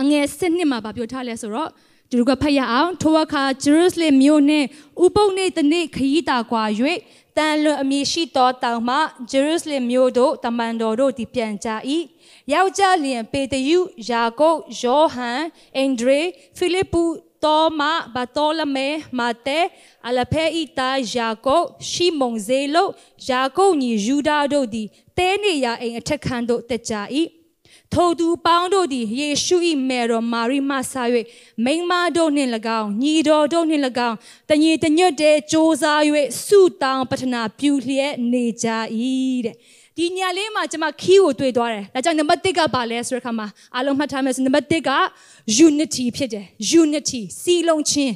[0.00, 1.70] အငယ်စစ်နှစ်မှာဗာပြောထားလဲဆိုတော့
[2.10, 4.66] ဒီလိုကဖတ်ရအောင်ထိုအခါဂျေရုဆလင်မြို့နှင့်
[5.04, 6.64] ဥပုပ်နေ့တနေ့ခရီးတာကွာ၍
[7.36, 8.96] တန်လွန်အမည်ရှိသောတောင်မှ
[9.30, 11.68] ဂျေရုဆလင်မြို့သို့တမန်တော်တို့သည်ပြန်ကြ၏
[12.52, 15.42] ယောက်ျားလျင်ပေတရုယာကုပ်ယောဟန်
[15.76, 16.20] အန်ဒရေ
[16.56, 17.02] ဖိလိပ္ပု
[17.44, 17.80] တောမ
[18.14, 19.60] ဘတောလမေမာတေ
[20.08, 22.84] အလဖေဤတာယာကုပ်ရှိမုန်ဇေလု
[23.28, 26.94] ယာကုပ်ညီယူဒာတို့သည်တဲနေရအိမ်အထက်ခန်းသို့တက်ကြ၏
[27.94, 29.56] ထိုသူပေါင်းတို့သည်ယေရှု၏
[29.88, 31.02] မေတော်မာရိမဆာ၍
[31.64, 34.16] မိန်းမတို့နှင့်၎င်းညီတော်တို့နှင့်၎င်း
[34.50, 35.84] တညီတညွတ်တဲ့စ조사၍
[36.44, 38.68] ဆုတောင်းပတနာပြုလျက်နေကြ၏
[39.46, 39.56] တဲ့
[39.96, 44.90] ဒီညလေးမှာကျွန်မခီးကိုတွေ့သွားတယ်။ဒါကြောင့်နံပါတ်1ကဘာလဲဆိုတဲ့အခါမှာအားလုံးမှတ်ထားမယ်ဆိုနံပါတ်1က
[45.66, 46.44] unity ဖြစ်တယ်။
[46.80, 48.14] unity စီလုံးချင်း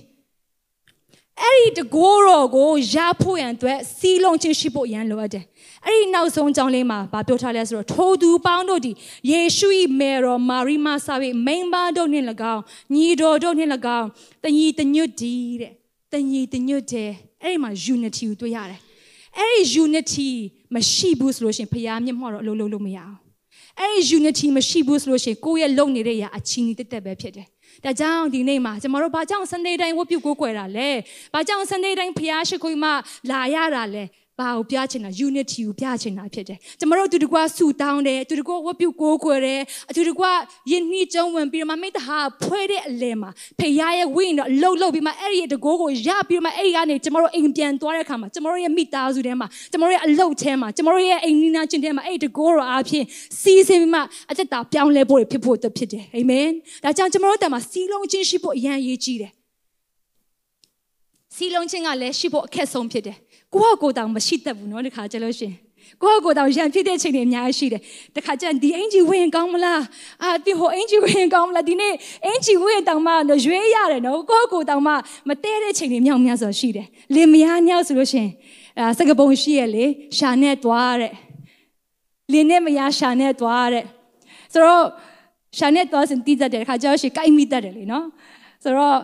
[1.42, 5.44] အဲ့ဒီတကိုးတော်ကိုရဖို့ရန်အတွက်စီလုံးချင်းရှိဖို့ရန်လိုအပ်တယ်။
[5.86, 8.92] အဲ့ဒီနောက်ဆုံးကြောင်းလေးမှာဗာပြောထားလဲဆိုတော့ထိုသူပေါင်းတို့ဒီ
[9.30, 9.68] ယေရှု၏
[10.00, 11.14] မေတော်မာရိမဆာ၍
[11.46, 12.62] မိန်းမတို့နှင့်၎င်း
[12.94, 14.08] ညီတော်တို့နှင့်၎င်း
[14.44, 15.72] တညီတညွတ်ဒီတဲ့
[16.12, 17.10] တညီတညွတ်တဲ့
[17.42, 18.80] အဲ့ဒီမှာ unity ကိုတွေ့ရတယ်။
[19.38, 20.28] အဲ့ဒီ unity
[20.74, 23.16] မရှိဘူးဆိုလို့ရှိရင်ဖရားမျက်မှောက်တော့အလုပ်လုပ်လို့မရအောင်။
[23.80, 27.46] အဲ့ဒီ unity မရှိဘူးဆိုလို့ရှိရင်ကိုယ့်ရဲ့လုံနေတဲ့အချင်းကြီးတက်တက်ပဲဖြစ်တယ်။
[27.84, 30.88] ဒါကြောင့်ဒီနေ့မှာကျမတို့ဘာကြောင့် Sunday တိုင်းဝတ်ပြုကိုးကွယ်တာလဲ။
[31.34, 32.90] ဘာကြောင့် Sunday တိုင်းဖရားရှိခိုးမှ
[33.30, 34.04] လာရတာလဲ။
[34.38, 40.30] ဘာကိုပြချင်တာ unity ကိုပြချင်တာဖြစ်တယ်။ကျမတို့အတူတကွဆူတောင်းတယ်အတူတကွဝတ်ပြုကိုးကွယ်တယ်အတူတကွယ
[40.76, 53.04] ဉ်နှီးကျုံဝင်ပြီးတော့မိတ္တဟာဖွဲတဲ့အလဲမှာဖေရရဲ့ဝိညာဉ်တော့လှုပ်လှုပ်ပြီးမှအဲ့ဒီတကိုးကိုရပြီးမှအဲ့ဒီကနေကျမတို့အိမ်ပြန်သွားတဲ့အခါမှာကျမတို့ရဲ့မိသားစုထဲမှာကျမတို့ရဲ့အလုပ်ထဲမှာကျမတို့ရဲ့အိမ်နီးနားချင်းထဲမှာအဲ့ဒီတကိုးတော်အားဖြင့်
[53.40, 56.48] စီးဆင်းပြီးမှအသက်တာပြောင်းလဲဖို့ဖြစ်ဖို့ဖြစ်တယ်အာမင်။
[56.84, 59.32] ဒါကြောင့်ကျမတို့တက်မှာစီးလုံးချင်းရှိဖို့အရန်အရေးကြီးတယ်။
[61.36, 63.16] စီလုံးချင်းကလည်းရှိဖို့အခက်ဆုံးဖြစ်တယ်
[63.53, 65.53] ကိုယ့်ကိုယ်တောင်မရှိတတ်ဘူးเนาะဒီခါကျလို့ရှင်
[66.01, 67.81] ကိုယ့်ကိုယ်တောင်ရံဖြစ်တဲ့ချိန်တွေအများကြီးရှိတယ်
[68.15, 69.81] တခါကျရင်ဒီအင်ဂျီဝင်ကောင်းမလား
[70.23, 71.93] အာဒီဟိုအင်ဂျီဝင်ကောင်းမလားဒီနေ့
[72.25, 73.11] အင်ဂျီဝင်တောင်မှ
[73.45, 74.93] ရွေးရတယ်နော်ကိုယ့်ကိုယ်တောင်မှ
[75.29, 78.29] မတဲတဲ့ချိန်တွေမြောက်များစွာရှိတယ်လင်မယားညောက်ဆိုလို့ရှင်
[78.79, 79.85] အာစကပုံရှိရလေ
[80.17, 81.13] ရှာနဲ့သွားတဲ့
[82.31, 83.85] လင်နဲ့မယားရှာနဲ့သွားတဲ့
[84.53, 84.83] ဆိုတော့
[85.57, 88.05] ရှာနဲ့သွားစင်တီးတတ်တယ်ခါကျတော့ရှင်ကိုက်မိတတ်တယ်လေနော်
[88.63, 88.99] ဆိုတော့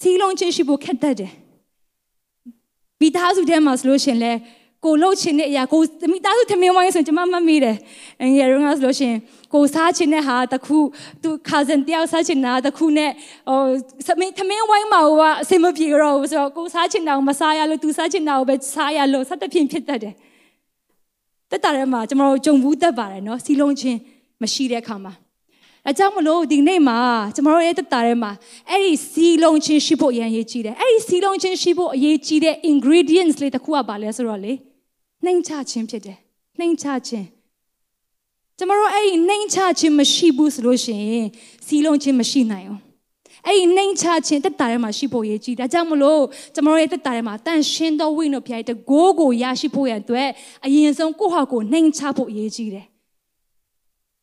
[0.00, 1.32] စီလုံးချင်းရှိဖို့ခက်တတ်တယ်
[3.01, 4.33] မိသားစုထဲမှာဆိုလို့ရှင်လဲ
[4.85, 7.75] ကိုလှုပ်ချင်တဲ့အရာကိုမိသားစုထမင်းဝိုင်းဆိုကျွန်မမမိတယ်။
[8.35, 9.13] ငယ်ရုံးကဆိုလို့ရှင်
[9.53, 10.77] ကိုစားချင်တဲ့ဟာတခု
[11.23, 13.11] သူ cousin တယောက်စားချင်တာတခုနဲ့
[13.49, 13.61] ဟို
[14.07, 20.13] သမင်းထမင်းဝိုင်းမှာဟိုကအစင်မပြေတော့ဘူးဆိုတော့ကိုစားချင်တာကိုမစားရလို့သူစားချင်တာကိုပဲစားရလို့စသဖြင့်ဖြစ်တတ်တယ်။
[21.51, 23.99] တက်တာထဲမှာကျွန်တော်တို့ဂျုံဘူးတက်ပါတယ်နော်စီလုံးချင်း
[24.41, 25.13] မရှိတဲ့အခါမှာ
[25.89, 26.99] အကြောင်းမလို့ဒီနေ့မှာ
[27.35, 28.31] ကျမတို့ရဲ့တက်တာထဲမှာ
[28.69, 34.53] အဲ့ဒီစီလုံးချင်းရှိဖို့အရင်ရေးကြည့်တယ်အဲ့ဒီစီလုံးချင်းရှိဖို့အရေးကြီးတဲ့ ingredients လေးတစ်ခုကပါလဲဆိုတော့လေ
[35.23, 36.17] နှိမ်ချခြင်းဖြစ်တယ်
[36.59, 37.27] နှိမ်ချခြင်း
[38.57, 41.27] ကျမတို့အဲ့ဒီနှိမ်ချခြင်းမရှိဘူးဆိုလို့ရှိရင်
[41.65, 42.81] စီလုံးချင်းမရှိနိုင်အောင်
[43.45, 46.23] အဲ့ဒီနှိမ်ချခြင်းတက်တာထဲမှာရှိဖို့ရည်ကြီးဒါကြောင့်မလို့
[46.55, 50.29] ကျမတို့ရဲ့တက်တာထဲမှာတန်ရှင်းသောဝိညာဉ်ဖျားတဲ့ဂိုးကိုရရှိဖို့ရန်အတွက်
[50.65, 52.85] အရင်ဆုံးကိုယ့်ဟာကိုယ်နှိမ်ချဖို့ရည်ကြီးတယ်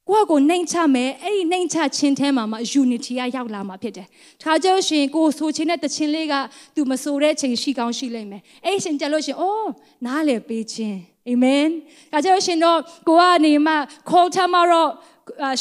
[0.09, 4.07] ကိုယ့်ကိုနှိမ်ချမယ်အဲ့ဒီနှိမ်ချခြင်းထဲမှာမှ unity ကရောက်လာမှာဖြစ်တယ်။
[4.43, 6.35] ဒါကြောင့်ရှင်ကိုဆိုခြင်းတဲ့တခြင်းလေးက
[6.75, 9.69] သူမဆိုတဲ့ချိန်ရှိကောင်းရှိလိမ့်မယ်။အဲ့ရှင်ကြလို့ရှင်အော်
[10.07, 11.67] နားလေပေးခြင်းအာမင်။
[12.13, 13.73] ဒါကြောင့်ရှင်တော့ကိုကနေမှ
[14.11, 14.91] ခေါ်ထမတော့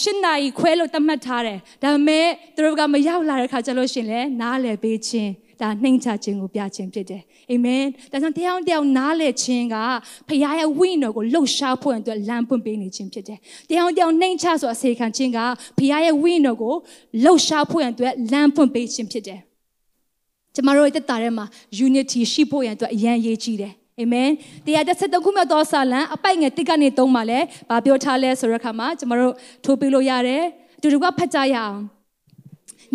[0.01, 5.31] ရှင်းနိုင်ခွဲလို့သတ်မှတ်ထားတယ်။ဒါပေမဲ့သူတို့ကမရောက်လာတဲ့ခါကျလို့ရှင်လဲနားလေပေးခြင်း
[5.63, 7.21] ဒါနှိမ်ချခြင်းကိုပြခြင်းဖြစ်တယ်
[7.51, 9.75] အာမင်ဒါကြောင့်တရားတယောက်နားလည်ခြင်းက
[10.27, 15.39] ဖခင်ရဲ့ဝိညာဉ်ကိုလှုပ်ရှားဖို့အတွက်လမ်းပွင့်ပေးနေခြင်းဖြစ်တယ်တရားတယောက်နှိမ်ချဆိုအစေခံခြင်းက
[15.77, 16.73] ဖခင်ရဲ့ဝိညာဉ်ကို
[17.23, 19.39] လှုပ်ရှားဖို့အတွက်လမ်းပွင့်ပေးခြင်းဖြစ်တယ်
[20.55, 21.45] ကျမတို့တက်တာထဲမှာ
[21.85, 24.29] unity ရှိဖို့ရန်အတွက်အရန်ရေးကြီးတယ်အာမင်
[24.65, 29.33] တရားတစ်ဆက်တခုမြောက်သောစာလံအပိုက်ငယ်တစ်ကနေသုံးပါလဲဗာပြောထားလဲဆိုတဲ့အခါမှာကျမတို့
[29.65, 30.43] ထိုးပြလို့ရတယ်
[30.77, 31.77] အတူတူကဖတ်ကြရအောင်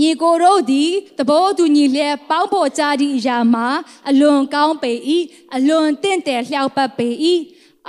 [0.01, 3.67] ညီကိုတို့သည်တဘောသူညီလျက်ပေါင်းဖော်ကြသည့်အရာမှာ
[4.09, 4.93] အလွန်ကောင်းပေ၏
[5.55, 7.09] အလွန်တင့်တယ်လျှောက်ပတ်ပေ၏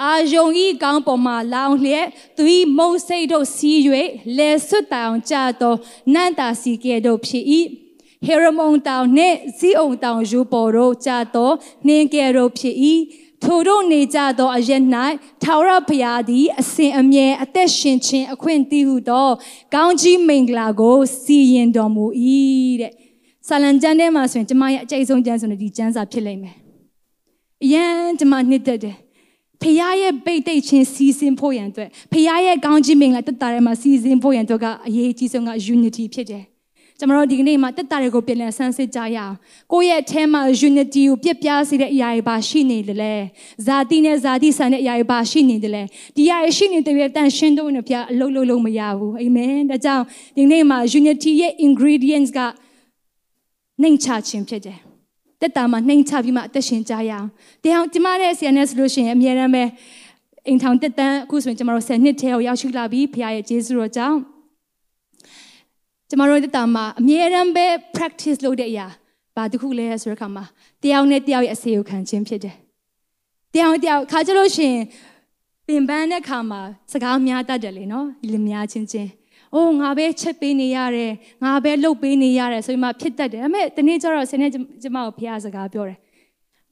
[0.02, 3.80] အာယုံဤကောင်းပေါ်မှာလောင်လျက်သူဤမုံစိတ်တို့စီး၍
[4.38, 5.76] လဲဆွတ်တောင်ကြသော
[6.13, 7.45] နန္တာစီကဲ့သို့ဖြစ်၏
[8.26, 11.52] ဟေရမုန်တောင်နှင့်ဇီးအုံတောင်ယူပေါ်တို့ကြသော
[11.86, 12.76] နှင်းကဲ့သို့ဖြစ်၏
[13.43, 14.84] ထိုတို့နေကြသောအရက်၌
[15.43, 19.30] ထာဝရဘုရားသည် အစဉ်အမြဲအသက်ရှင်ခြင်းအခွင့်တည်ဟုသော
[19.75, 22.06] ကောင်းကြီးမင်္ဂလာကို စီရင်တော်မူ၏
[22.82, 22.93] တဲ့
[23.47, 26.56] ဆာလံကျမ်းထဲမှာဆိုရင်ကျမရဲ့အကျိတ်ဆုံးကျမ်းဆိုရင်ဒီကျမ်းစာဖြစ်လိမ့်မယ်
[27.63, 28.95] အရန်ကျမနှစ်သက်တယ်
[29.62, 36.43] ဖခင်ရဲ့ပိတ်သိက်ခြင်းစီစဉ်ဖို့ရန်အတွက်ဖခင်ရဲ့ကောင်းကြီးမင်္ဂလာတက်တာထဲမှာစီစဉ်ဖို့ရန်အတွက်ကအရေးကြီးဆုံးက unity ဖြစ်တယ်
[37.00, 39.34] ကျွန်တော်တို့ဒီကနေ့မှာတက်တာတွေကိုပြန်လည်ဆန်းစစ်ကြရအောင်
[39.72, 43.14] ကိုယ့်ရဲ့အထဲမှာ unity ကိုပြပြစေတဲ့အရာတွေပါရှိနေတယ်လေ
[43.66, 45.84] ဇာတိနဲ့ဇာတိဆန်တဲ့အရာတွေပါရှိနေတယ်လေ
[46.16, 50.04] ဒီအရာတွေရှိနေတဲ့ပြတန်ရှင်းတော့နေပြအလုံးလုံးလုံးမရဘူးအာမင်ဒါကြောင့်
[50.38, 52.40] ဒီနေ့မှာ unity ရဲ့ ingredients က
[53.82, 54.78] နှိမ်ချခြင်းဖြစ်တယ်
[55.42, 57.28] တက်တာမှာနှိမ်ချပြီးမှအသက်ရှင်ကြရအောင်
[57.64, 59.64] တရားကျမတဲ့ CNS လို့ရှိရင်အမြဲတမ်းပဲ
[60.48, 64.18] အိမ်ထောင်တက်တန်းအခုဆိုရင်ကျမတို့10နှစ်ထဲကိုရောက်ရှိလာပြီဖခင်ရဲ့ယေရှုတော်ကြောင့်
[66.10, 68.88] ကျမတို့တက်တာမှာအမြဲတမ်းပဲ practice လုပ်တဲ့အရာ
[69.36, 70.43] ဘာတစ်ခုလဲဆိုတဲ့အခါမှာ
[70.84, 72.56] တယောက်နဲ့တယောက်ရဲ့အစေကိုခံခြင်းဖြစ်တယ်။
[73.54, 74.80] တယောက်နဲ့တယောက်ခါကြလို့ရှရင်
[75.67, 79.10] ပင်ပန်းတဲ့ခါမှာစကားများတတ်တယ်လေနော်လင်များချင်းချင်း။
[79.54, 81.12] အိုးငါပဲချက်ပေးနေရတယ်
[81.43, 84.48] ငါပဲလှုပ်ပေးနေရတယ်ဆိုပြီးမှဖြစ်တတ်တယ်။ဒါပေမဲ့ဒီနေ့ကျတော့ဆင်းနေ
[84.84, 85.98] ကျမကိုဖះစကားပြောတယ်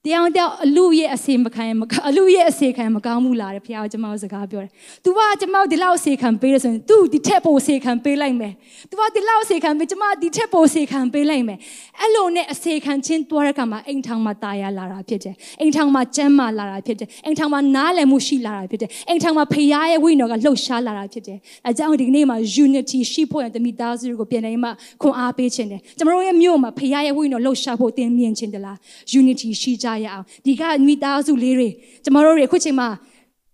[0.07, 4.71] တရားတောင်အလူရဲ့အစေမခံမအလူရဲ့အစေခံမကောင်းဘူးလားတဲ့ဖခင်ကကျွန်မတို့စကားပြောတယ်။
[5.05, 8.53] तू ကကျွန်မတို့ဒီလောက်အစေခံပေးရဆိုရင် तू ဒီထက်ပိုအစေခံပေးလိုက်မယ်။
[8.90, 11.59] तू ကဒီလောက်အစေခံပေးကျွန်မဒီထက်ပိုအစေခံပေးလိုက်မယ်။
[12.01, 24.68] အဲ့လိုနဲ့အစေခံချင်းတွားတဲ့အခါမှာအိမ်ထောင်မှာတာယာလာတာဖြစ်တယ်။အိမ်ထောင်မှာကျမ်းမာလာတာဖြစ်တယ်။အိမ်ထောင်မှာနားလည်မှုရှိလာတာဖြစ်တယ်။အိမ်ထောင်မှာဖခင်ရဲ့ဝိညာဉ်တော်ကလှုပ်ရှားလာတာဖြစ်တယ်။အဲကြောင့်ဒီကနေ့မှာ unity ရှိဖို့ရတဲ့မိသားစုကိုပြန်နေမှ
[25.03, 28.77] ခွန်အားပေးခြင်းတယ်။ကျွန်တော်တို့ရဲ့မြို့မှာဖခင်ရဲ့ဝိညာဉ်တော်လှုပ်ရှားဖို့တင်မြင်ခြင်းတလား
[29.21, 31.70] unity ရှိကြ ရအောင်။ဒီကမိသားစုလေးတွေ
[32.04, 32.90] ကျမတို့တွေအခုချိန်မှာ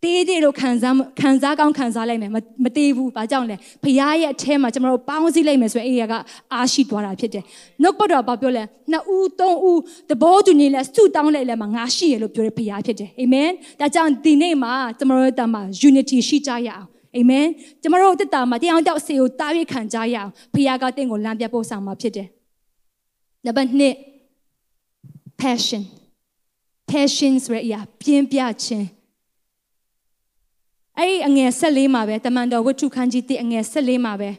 [0.04, 2.32] တေးတေးလို့ခံစားခံစားကောင်းခံစားလိုက်မယ်
[2.64, 6.14] မတေးဘူးဘာကြောင့်လဲဖရားရဲ့အထဲမှာကျမတို့ပေါင်းစည်းလိုက်မယ်ဆိုရင်အေးရက
[6.54, 7.44] အားရှိသွားတာဖြစ်တယ်
[7.82, 9.80] နှုတ်ပတ်တော်ဘာပြောလဲနှစ်ဦးသုံးဦး
[10.10, 17.48] တဘောတူနေလဲစုတောင်းလိုက်လဲမှာငါရှိရလို့ပြောတဲ့ဖရားဖြစ်တယ်အာမင်ဒါကြောင့်ဒီနေ့မှာကျမတို့တမှာ unity ရှိကြရအောင်အာမင်
[17.82, 22.28] ကျမတို့တက်တာမှာတရားတောက်စေကိုတားရခံကြရအောင်ဖရားကတင့်ကိုလမ်းပြပို့ဆောင်မှာဖြစ်တယ်
[23.46, 25.84] နံပါတ်2 passion
[26.90, 28.88] passion ဆိုတဲ့အရာပြင်းပြခြင်း
[30.98, 34.30] အဲ့ဒီအငယ်၁၄မှာပဲတမန်တော်ဝတ္ထုခန်းကြီး1အငယ်၁၄မှာပဲ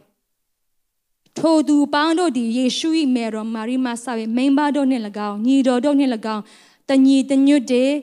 [1.39, 6.43] ထိုသူပေါင်းတို့သည်ယေရှု၏မေတော်မာရိမဆာ၏မိန်ပါတို့နှင့်၎င်းညီတော်တို့နှင့်၎င်း
[6.89, 7.95] တညီတညွတ်တဲ့စ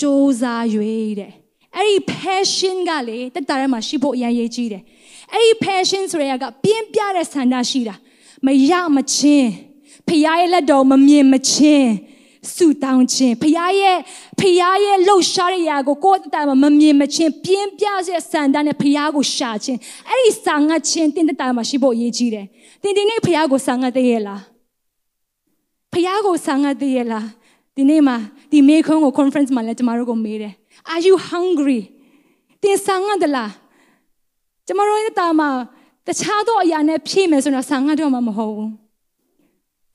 [0.00, 0.02] 조
[0.40, 0.42] 사၍
[1.18, 1.32] တဲ့
[1.76, 4.82] အဲ့ဒီ passion ကလေတက်တာထဲမှာရှိဖို့အရင်ရေးကြီးတယ်
[5.32, 7.94] အဲ့ဒီ passion ဆိုရကပြင်းပြတဲ့ဆန္ဒရှိတာ
[8.46, 9.50] မရမချင်း
[10.06, 11.90] ဖခင်ရဲ့လက်တော်မမြင်မချင်း
[12.54, 13.98] ဆူတောင်းခြင်းဖခင်ရဲ့
[14.38, 19.78] ဖခင်ရဲ့လှုပ်ရှားတဲ့ຢာကိုကိုယ့်အတ္တမှာမမြင်မချင်းပြင်းပြတဲ့စံတန်းနဲ့ဖခင်ကိုရှာခြင်း
[20.08, 22.46] အဲ့ဒီစာငတ်ခြင်းတင်းတတမှာရှိဖို့အရေးကြီးတယ်
[22.82, 24.40] တင်းတင်းနဲ့ဖခင်ကိုစာငတ်သေးရဲ့လား
[25.92, 27.26] ဖခင်ကိုစာငတ်သေးရဲ့လား
[27.76, 28.16] ဒီနေ့မှာ
[28.50, 30.52] ဒီမေခွန်းကို conference မှာလည်းကျမတို့ကိုမေးတယ်
[30.92, 31.80] Are you hungry
[32.62, 33.52] တင်းစာငတ်သလား
[34.66, 35.50] ကျမတို့ရဲ့တာမှာ
[36.06, 38.70] တခြားသောအရာနဲ့ဖြည့်မယ်ဆိုတော့စာငတ်တော့မှမဟုတ်ဘူး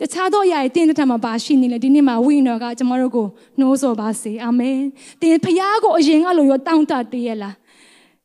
[0.01, 3.27] တခြားသောအရာတွေတင်းတဲ့ထက်မှာပါရှိနေလေဒီနေ့မှာဝိညာဉ်တော်ကကျမတို့ကို
[3.59, 4.79] နှိုးဆော်ပါစေအာမင်
[5.21, 7.55] တင်းဖခင်ကိုအရင်ကလိုရောတောင်းတတရလား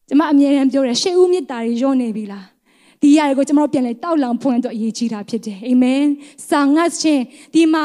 [0.09, 2.47] ကျမအမြဲတမ်းပြောတယ်ရှေးဦးမြစ်တာတွေရော့နေပြီလား
[3.01, 6.05] ဒီအရာတွေကိုကျမတို့ပြန်လဲတောက်လောင်ဖွင့်တော့အရေးကြီးတာဖြစ်တယ်အာမင်
[6.49, 7.23] စာငတ်ခြင်း
[7.55, 7.85] ဒီမှာ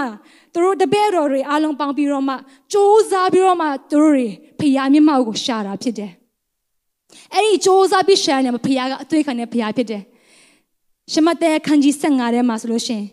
[0.54, 2.36] သူတို့တပည့်တော်တွေအားလုံးပေါင်းပြီးတော့မှ
[2.71, 4.28] စူးစမ်းပြီးတော့မှသူတို့တွေ
[4.60, 6.12] ဖခင်မျက်မှောက်ကိုရှာတာဖြစ်တယ်
[7.34, 10.04] အဲ့ဒီစူးစမ်းပြီးရှာနေမှာဖခင်ကအသွေးခံတဲ့ဖခင်ဖြစ်တယ်
[11.12, 13.06] ရှမတဲခန်းကြီး15ထဲမှာဆိုလို့ရှိရင်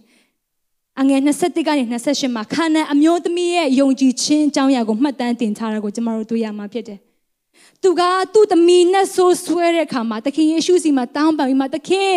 [1.00, 6.98] အငယ်21ကနေ28မှာခါနန်အမျိုးသမီးရဲ့ယုံကြည်ခြင်းအကြောင်းအရာကိုမှတ်တမ်းတင်ထားတာကိုကျွန်တော်တို့တွေ့ရမှာဖြစ်တယ်။
[7.82, 8.02] သူက
[8.34, 12.16] သူ့သမီးနဲ့ဆိုးဆွဲတဲ့အခါမှာသခင်ယေရှုစီမှာတောင်းပန်ပြီးမှသခင်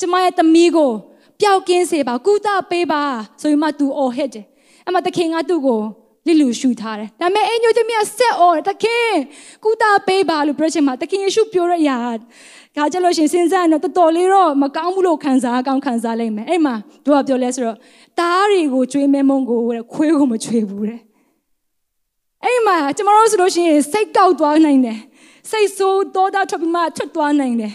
[0.00, 0.92] ကျမရဲ့သမီးကို
[1.40, 3.02] ပျောက်ကင်းစေပါကုသပေးပါ
[3.40, 4.44] ဆိုပြီးမှသူအော်ဟစ်တယ်။
[4.88, 5.80] အမသခင်ကသူ့ကို
[6.26, 9.10] လစ်လူရှူထားတယ်။ဒါပေမဲ့အညိုသမီးကဆက်အော်တခင်
[9.64, 11.96] ကုသပေးပါလို့ပြောချင်မှာသခင်ယေရှုပြောရရာ
[12.76, 17.78] ခါကြလို့ရှင်စဉ်းစားရင်တော့တော်တော်လေးတော့မကောင်းဘူးလို့ခံစားကောင်းခံစားလိုက်မယ်အဲ့မှာတို့ကပြောလဲဆိုတော့
[18.18, 21.00] တားတွေကိုကျွေးမဲမုံကိုတဲ့ခွေးကိုမကျွေးဘူးတဲ့
[22.44, 24.98] အဲ့မှာကျမတို့ဆိုလို့ရှိရင်စိတ်ကောက်သွားနိုင်တယ်
[25.50, 27.72] စိတ်ဆိုးတောတာထွက်ပြီးမှထွက်သွားနိုင်တယ်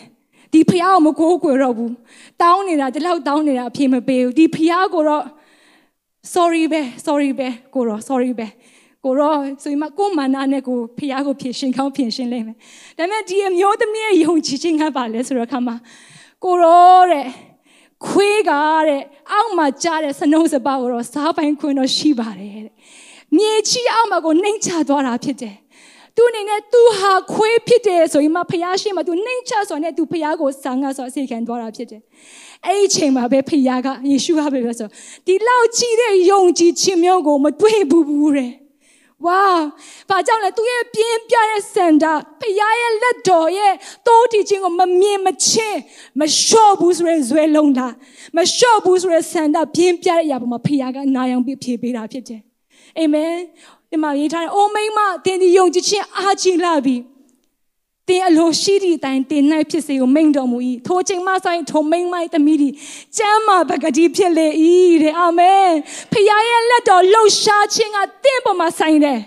[0.54, 1.94] ဒီဖះကိုမကိုးကွယ်တော့ဘူး
[2.42, 5.24] တောင်းနေတာဒီလောက်တောင်းနေတာအဖြေမပေးဘူးဒီဖះကိုတော့
[6.34, 8.48] sorry ပဲ sorry ပဲကိုတော့ sorry ပဲ
[9.06, 9.34] ကိုရော
[9.64, 12.56] ဆိုရင်မကိုမာနာနဲ့ကိုဖះကိုဖြည့်ရှင်ကောင်းဖြည့်ရှင်လိမ့်မယ်
[12.98, 15.76] ဒါပေမဲ့ဒီအမျိုးသမီးရဲ့ယုံကြည်ခြင်းကပါလဲဆိုတော့ခါမှာ
[16.44, 17.28] ကိုရောတဲ့
[18.06, 18.52] ခွေးက
[18.88, 22.74] တဲ့အောက်မှာကြားတဲ့စနှုံးစပါကိုတော့စားပိုင်ခွင်တော့ရှိပါတယ်တဲ့
[23.38, 25.56] မြေချီအောက်မှာကိုနှိမ့်ချသွားတာဖြစ်တယ်
[26.16, 32.02] သူအနေနဲ့သူဟာခွေးဖြစ်တယ်ဆိုရင်မဖះရှိမှသူနှိမ့်ချဆိုတဲ့သူဖះကိုဆာငါဆိုအစီခံသွားတာဖြစ်တယ်
[32.66, 34.88] အဲ့ဒီချိန်မှာပဲဖះကယေရှုကပဲပြောဆို
[35.28, 38.52] ဒီလောက်ကြီးတဲ့ယုံကြည်ခြင်းမျိုးကိုမတွေ့ဘူးဘူးတဲ့
[39.26, 39.42] ဝါ
[40.10, 42.06] ဘာကြောင့်လဲသူရဲ့ပြင်းပြတဲ့စန္ဒ
[42.40, 43.74] ဖခင်ရဲ့လက်တော်ရဲ့
[44.08, 45.80] တိုးတီချင်းကိုမမြင်မချင်း
[46.20, 47.94] မလျှော့ဘူးဆိုရဲဇွဲလုံးလား
[48.38, 52.42] မလျှော့ဘူးဆိုရဲစန္ဒပြင်းပြတဲ့အရာပေါ်မှာဖခင်ကနာယောင်ပြဖြေပေးတာဖြစ်တယ်
[52.98, 53.34] အာမင်
[53.90, 56.96] ဒီမှာရေးထားတယ်အိုမိမတင်ဒီယုံကြည်ခြင်းအားကြီးလာပြီ
[58.10, 62.74] တင်အလိုရှိသည့်အတိုင်းတင်၌ဖြစ်စေကိုမိန်တော်မူ၏ထိုချိန်မှဆိုင်ထိုမိန်မိုက်သမီးသည်
[63.18, 64.48] ကျမ်းမာပကတိဖြစ်လေ၏
[65.04, 65.70] တဲ့အာမင်
[66.12, 69.20] ဖခင်ရဲ့လက်တော်လှုပ်ရှားခြင်းကတင့်ပေါ်မှာဆိုင်တယ်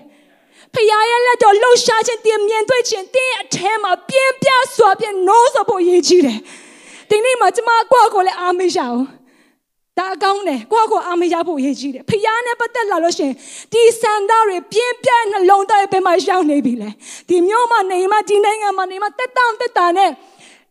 [0.75, 6.39] ဖခင်ရဲ့လက်တော်လှုပ်ရှားခြင်းတင်မြင်တွေ့ခြင်းတင်းအထဲမှာပြင်းပြစွာပြင်းနိုးစဖို့ရည်ကြီးတယ်
[7.11, 9.01] ဒီနေ့မှာကျမကိုယ့်ကိုယ်လည်းအားမရအောင်
[9.99, 13.33] ဒါအကောင်းတယ်ကိုယ့်ကိုအားမရဖို့ရည်ကြီးတယ်ဖခင်နဲ့ပတ်သက်လာလို့ရှင်
[13.73, 16.91] ဒီစံသားတွေပြင်းပြနှလုံးသားပဲမှာရောက်နေပြီလေ
[17.29, 20.11] ဒီမျိုးမှာနေမှာဒီနိုင်ငံမှာနေမှာတက်တောင့်တက်တာနဲ့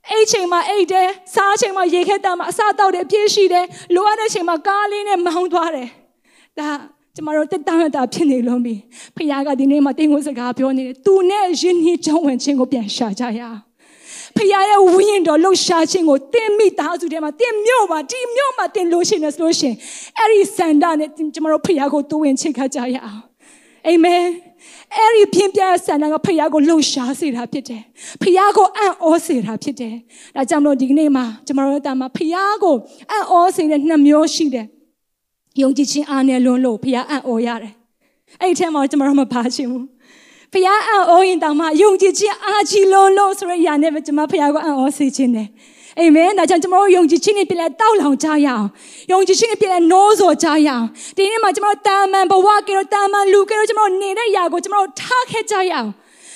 [0.09, 5.87] အဲ့ချိန်မှာအိတ်တယ်စားချိန်မှာရေခက်တာမှာအစားတောက်တယ်အပြည့်ရှိတယ်လိုအပ်တဲ့ချိန်မှာကားလေးနဲ့မောင်းသွားတယ်
[6.59, 6.69] ဒါ
[7.15, 8.75] ကျမတို့တက်တမ်းတာဖြစ်နေလို့ပြီ
[9.15, 13.59] ဖခင်ကဒီနေ့မှာတင်းကိုစကားပြောနေတယ်သူနဲ့ယဉ်ကျေးကြောင်းဝင်ခြင်းကိုပြန်ရှာကြရအောင်
[14.37, 19.75] ဖခင်ရဲ့ဝိညာဉ်တော်လှူရှာခြင်းကိုတင်းမိသားစုထဲမှာတင်းမြို့မှာဒီမြို့မှာတင်းလို့ရှိနေဆိုလို့ရှိရင်
[20.17, 23.21] အဲ့ဒီစန္ဒနဲ့ကျမတို့ဖခင်ကိုတူဝင်ချစ်ခကြရအောင်
[23.87, 24.23] အာမင်
[24.95, 27.81] အဲ့ဒီပြင်းပြဆန္ဒကဖခင်ကိုလှူရှာစေတာဖြစ်တယ်
[28.21, 29.95] ဖခင်ကိုအံ့ဩစေတာဖြစ်တယ်
[30.35, 32.75] ဒါကြောင့်မလို့ဒီကနေ့မှာကျမတို့အတမှာဖခင်ကို
[33.11, 34.67] အံ့ဩစေတဲ့နှစ်မျိုးရှိတယ်
[35.61, 37.73] ယုံကြည်ခြင်းအားနဲ့လွန်းလို့ဖခင်အံ့ဩရတယ်
[38.39, 39.85] အဲ့ဒီထဲမှာကျမတို့မပါချင်ဘူး
[40.53, 45.47] ဖခင်အံ့ဩရင်တောင်မှယုံကြည်ခြင်းအားကြီးလွန်းလို့ဆိုရရနဲ့ပဲကျမဖခင်ကိုအံ့ဩစေခြင်းတယ်
[45.99, 48.65] အာမင်ဒါကြောင့်ကျွန်တော်တို့ယုံကြည်ခြင်းနဲ့ပြည်လဲတောက်လောင်ကြရအောင်
[49.11, 50.85] ယုံကြည်ခြင်းနဲ့ပြည်လဲနိုးစော်ကြရအောင်
[51.15, 55.89] ဒီနေ့မှာကျွန်တော်တို့တာမန်ဘဝကေတော့တာမန်လူကေတော့ကျွန်တော်တို့နေတဲ့ຢာကိုကျွန်တော်တို့ထားခဲ့ကြရအောင်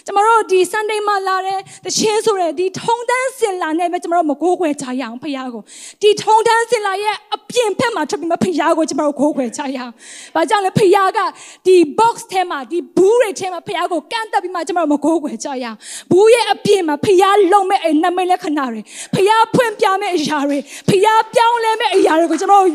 [0.08, 5.62] ကျွန်တော်တို့ဒီ Sunday မှာလာတဲ့တခြင်းဆိုတဲ့ဒီထုံတန်းစင်လာနဲ့ပဲကျွန်တော်တို့မကိုးခွဲကြရအောင်ဖခင်ကို
[6.02, 9.92] ဒီထုံတန်းစင်လာရဲ့အပြင်ဖက်မှာထွက်ပြီးမဖခင်ကိုကျွန်တော်တို့ကိုးခွဲကြရအောင်။
[10.36, 11.20] ဘာကြောင့်လဲဖခင်က
[11.68, 15.78] ဒီ box ထဲမှာဒီဘူးတွေထဲမှာဖခင်ကိုကန့်တက်ပြီးမှကျွန်တော်တို့မကိုးခွဲကြရအောင်။
[16.12, 18.82] ဘူးရဲ့အပြင်မှာဖခင်လုံမဲ့အဲ့နမိတ်လက္ခဏာတွေ
[19.16, 20.58] ဖခင်ဖွင့်ပြမဲ့အရာတွေ
[20.90, 22.74] ဖခင်ပြောင်းလဲမဲ့အရာတွေကိုကျွန်တော်တို့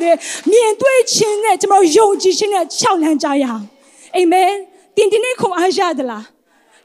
[0.52, 3.64] မြင်တွေ့ခြင်းနဲ့ကျွန်တော်ယုံကြည်ခြင်းနဲ့ခြောက်လန့်ကြရအောင်။
[4.16, 4.52] အာမင်။
[4.96, 6.24] တင်တင်နဲ့ခွန်အားရသလား။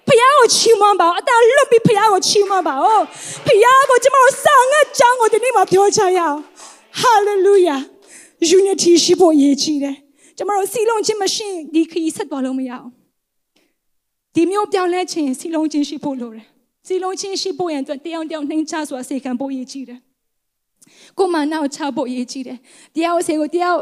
[0.07, 3.03] ဖခင်ကိုချီးမွမ်းပါအောင်အတန်လွတ်ပြီးဖခင်ကိုချီးမွမ်းပါအောင်
[3.45, 6.39] ဖခင်ကိုကျမတို့စာငတ်ကြောင်းကိုဒီနေ့မှာပြောချရအောင်
[7.01, 7.81] hallelujah
[8.57, 9.95] unity ရှိဖို့ရည်ကြီးတယ်
[10.37, 12.89] ကျမတို့စီလုံးချင်းမရှိဒီခရီးဆက်သွားလို့မရအောင်
[14.35, 16.45] ဒီမျိုးပြောင်းလဲခြင်းစီလုံးချင်းရှိဖို့လိုတယ်
[16.87, 19.99] စီလုံးချင်းရှိဖို့ရန်အတွက်တယောက်တယောက်နှိမ်ချစွာစေခံဖို့ရည်ကြီးတယ်
[21.17, 22.57] ကိုမနောက်ချဖို့ရည်ကြီးတယ်
[22.95, 23.75] တရားအစေကိုတရား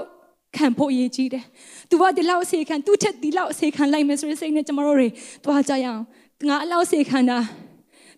[0.57, 1.43] ခံဖို့ရည်ကြီးတယ်။
[1.89, 5.07] तू ကဒီလောက်အစေခံသူ့ထက်ဒီလောက်အစေခံလိုက်မယ်ဆိုတဲ့စိတ်နဲ့ကျမတို့တွေ
[5.43, 6.01] တွားကြရအောင်။
[6.49, 7.39] ငါအလောက်အစေခံတာ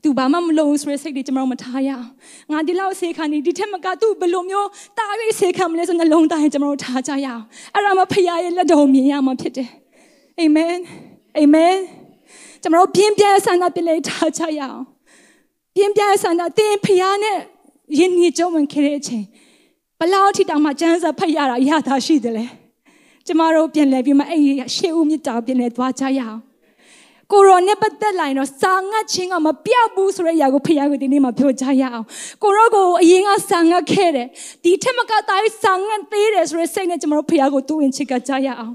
[0.04, 2.06] သူဘာမှမလုပ်ဘူးဆိုတဲ့စိတ်တွေကျွန်တော်မထားရအောင်။
[2.52, 7.44] ငါဒီလောက်အစေခံနေဒီထက်မကသူဘယ်လိုမျိုးတာ၍အစေခံမလဲဆိုနှလုံးသားရင်ကျွန်တော်ထားကြရအောင်။
[7.74, 9.70] အဲ့ဒါမှဖခင်ရဲ့လက်တော်မြင်ရမှာဖြစ်တယ်။
[10.40, 10.76] အာမင်။
[11.38, 11.76] အာမင်။
[12.62, 14.82] ကျွန်တော်ပြင်းပြဆန္ဒပြလေထားကြရအောင်။
[15.76, 17.40] ပြင်းပြဆန္ဒသင်ဖခင်နဲ့
[18.00, 19.28] ယဉ်ကျေးကြုံဝင်ခဲ့တဲ့အချိန်ဘ
[20.14, 22.46] လောက်ထိတောင်မှကျမ်းစာဖတ်ရတာရတာရှိတယ်လေ
[23.28, 24.42] ကျမတို့ပြန်လဲပြီးမှအဲ့
[24.76, 26.42] ရှေးဦးမြတ်တာပြန်လဲသွားကြရအောင်
[27.32, 32.06] ကိုရောနဲ့ပတ်သက်လာရင်တော့စာငတ်ခြင်းကမပြောက်ဘူးဆိုတဲ့အရာကိုဖခင်ကဒီနေ့မှာပြောကြရအောင်
[32.44, 34.28] ကိုရောကိုအရင်ကစာငတ်ခဲ့တယ်
[34.64, 38.74] ဒီထက်မကတားစာငတ်သေးတယ်ဆိုတဲ့စိတ်နဲ့ကျမတို့ဖခင်ကိုတူရင်ချစ်ကကြရအောင်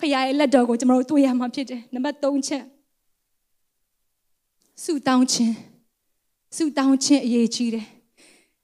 [0.00, 2.62] ဖခင်ရဲ့လက်တော်ကိုကျမတို့တွေ့ရမှာဖြစ်တယ်နံပါတ်3ချက်
[4.82, 5.54] ဆုတောင်းခြင်း
[6.56, 7.86] ဆုတောင်းခြင်းအရေးကြီးတယ်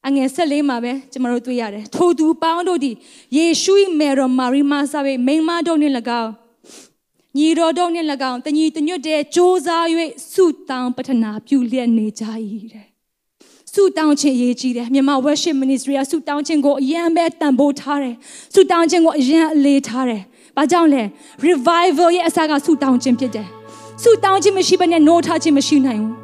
[0.07, 2.95] အငယ်ဆက်လေးမှာပဲကျွန်တော်တို့တွေ့ရတယ်ထိုသူပေါင်းတို့သည်
[3.37, 6.33] ယေရှု၏မေတော်မာရီမာစာပဲမိန်းမတို့နှင့်၎င်း
[7.39, 9.69] ညီတော်တို့နှင့်၎င်းတညီတညွတ်တဲ့စ조사၍
[10.33, 12.25] ဆုတောင်းပတနာပြုလျက်နေကြ၏
[12.73, 12.87] တဲ့
[13.73, 18.15] ဆုတောင်းခြင်းရေးကြီးတယ်မြန်မာ worship ministry ကဆုတောင်းခြင်းကိုအရင်ပဲတန်ဖိုးထားတယ်
[18.55, 20.23] ဆုတောင်းခြင်းကိုအရင်အလေးထားတယ်
[20.57, 21.03] ဘာကြောင့်လဲ
[21.49, 23.49] revival ရဲ့အစကဆုတောင်းခြင်းဖြစ်တယ်
[24.03, 26.24] ဆုတောင်းခြင်းမရှိဘဲနဲ့ no ထားခြင်းမရှိနိုင်ဘူး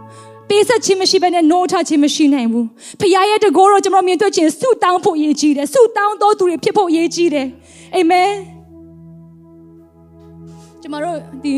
[0.51, 2.67] ပေးဆက်ခြင်းမရှိဘဲနဲ့ no ထားခြင်းမရှိနိုင်ဘူး
[3.01, 7.47] ဖခင်ရဲ့တကောတော့ကျွန်တော်မြင်တွေ့ခြင်းဆုတောင်းဖို့ရည်ကြီးတယ်ဆုတောင်းတော်သူတွေဖြစ်ဖို့ရည်ကြီးတယ်
[7.95, 8.31] အာမင်
[10.83, 11.55] ကျွန်တော်တို့ဒီ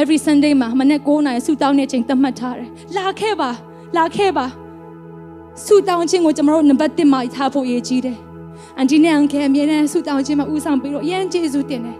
[0.00, 3.50] every sunday မှာမနေ့9နာရီဆုတောင်းနေချိန်သတ်မှတ်ထားတယ်လာခဲ့ပါ
[3.96, 4.46] လာခဲ့ပါ
[5.64, 8.16] ဆုတောင်းခြင်းကိုကျွန်တော်တို့နံပါတ်1မှာထားဖို့ရည်ကြီးတယ်
[8.78, 11.96] အန်တီနဲ့အန်ကယ်အမြဲတမ်းဆုတောင်းခြင်းမှာဦးဆောင်ပြီးတော့အရင်ကျေးဇူးတင်တယ်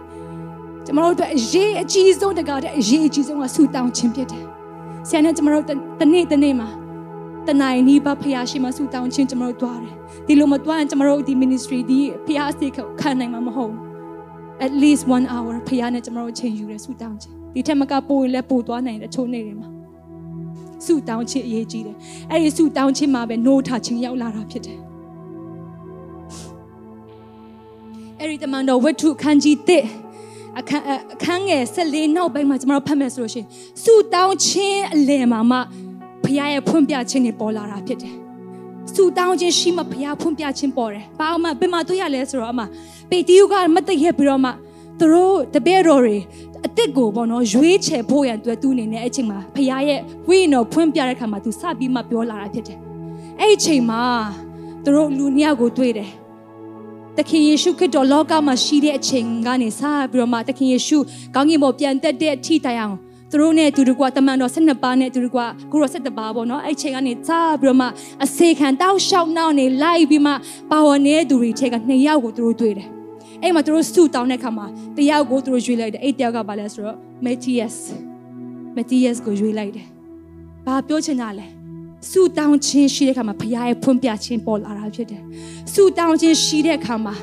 [0.85, 4.52] ကျွန်တော်တို့အတွက်အရေးအကြီးဆုံးတကားတဲ့အရေးအကြီးဆုံးကဆုတောင်းခြင်းဖြစ်တယ်
[5.07, 5.63] ဆရာနဲ့ကျမတို့
[6.01, 6.69] တနေ့တနေ့မှာ
[7.47, 9.93] တနိုင်နီးပါဖရားရှိမှဆူတောင်းခြင်းကျမတို့တွားတယ်
[10.27, 12.67] ဒီလိုမတွားရင်ကျမတို့ဒီ ministry ဒီဖရားအစီ
[13.01, 13.73] ခံနိုင်မှာမဟုတ်
[14.65, 19.69] at least 1 hour ဖရားနဲ့ကျမတို့ချိန်ယူရဆူတောင်းခြင်းဒီထက်မကပိုရင်လည်းပိုသွားနိုင်တဲ့ချိုးနေတယ်မှာ
[20.85, 21.95] ဆူတောင်းခြင်းအရေးကြီးတယ်
[22.31, 24.79] အဲ့ဒီဆူတောင်းခြင်းမှာပဲ no ထားခြင်းရောက်လာတာဖြစ်တယ်
[28.19, 29.83] အဲ့ဒီတမန်တော်ဝတ္ထုခန်းကြီးတဲ့
[30.59, 33.47] အခန်းအခန်းငယ်14နောက်ပိုင်းမှာကျွန်တော်တို့ဖတ်မယ်ဆိုလို့ရှိရင်
[33.83, 35.57] စူတောင်းခြင်းအလယ်မှာမှ
[36.23, 38.13] ဖခင်ရဲ့ဖွင့်ပြခြင်းတွေပေါ်လာတာဖြစ်တယ်။
[38.93, 42.61] စူတောင်းခြင်းရှိမှဖခင်ဖွင့်ပြခြင်းပေါ်တယ်။ဘာမှဘယ်မှာတွေ့ရလဲဆိုတော့အမ
[43.09, 44.49] ပေတီယုကမတည့်ရပြီးတော့မှ
[44.99, 46.17] သူတို့တပည့်တော်တွေ
[46.63, 52.79] အစ်စ်ကိုပေါ့နော်ရွေးချယ်ဖို့ရန်အတွက်သူအနေနဲ့အဲ့ချိန်မှာဖခင်ရဲ့ဝိညာဉ်တော်ဖွင့်ပြတဲ့အခါမှာသူစပြီးမှပြောလာတာဖြစ်တယ်။
[53.39, 54.01] အဲ့ဒီချိန်မှာ
[54.83, 56.09] သူတို့လူနှစ်ယောက်ကိုတွေ့တယ်
[57.17, 60.97] သခင်ယေရှုခရစ်တော်လောကမှာရှိတဲ့အချိန်ကနေစပြီးတော့မှသခင်ယေရှု
[61.35, 62.95] ကောင်းကင်ဘုံပြန်တက်တဲ့အထိတိုင်အောင်
[63.31, 65.39] သူတို့နဲ့သူတို့ကတမန်တော်12ပါးနဲ့သူတို့က
[65.71, 67.29] ကိုရော17ပါးပေါ့နော်အဲ့ချိန်ကနေစ
[67.61, 67.87] ပြီးတော့မှ
[68.23, 70.31] အစေခံတောက်လျှောက်နောက်နေလိုက်ပြီးမှ
[70.71, 72.87] ပါဝင်နေတဲ့သူတွေထဲက2ယောက်ကိုသူတို့တွေ့တယ်
[73.41, 74.65] အဲ့မှာသူတို့စုတောင်းတဲ့ခါမှာ
[74.97, 77.75] တယောက်ကိုသူတို့ရွေးလိုက်တယ်အဲ့တယောက်ကဘာလဲဆိုတော့ Matthias
[78.75, 79.87] Matthias ကိုရွေးလိုက်တယ်
[80.65, 81.47] ဘာပြောချင်တာလဲ
[82.09, 85.21] ဆူတောင်းခြင်းရှိတဲ့အခါမှာဖခင်ရဲ့ဖွင့်ပြခြင်းပေါ်လာတာဖြစ်တယ်
[85.73, 87.15] ဆူတောင်းခြင်းရှိတဲ့အခါမှာ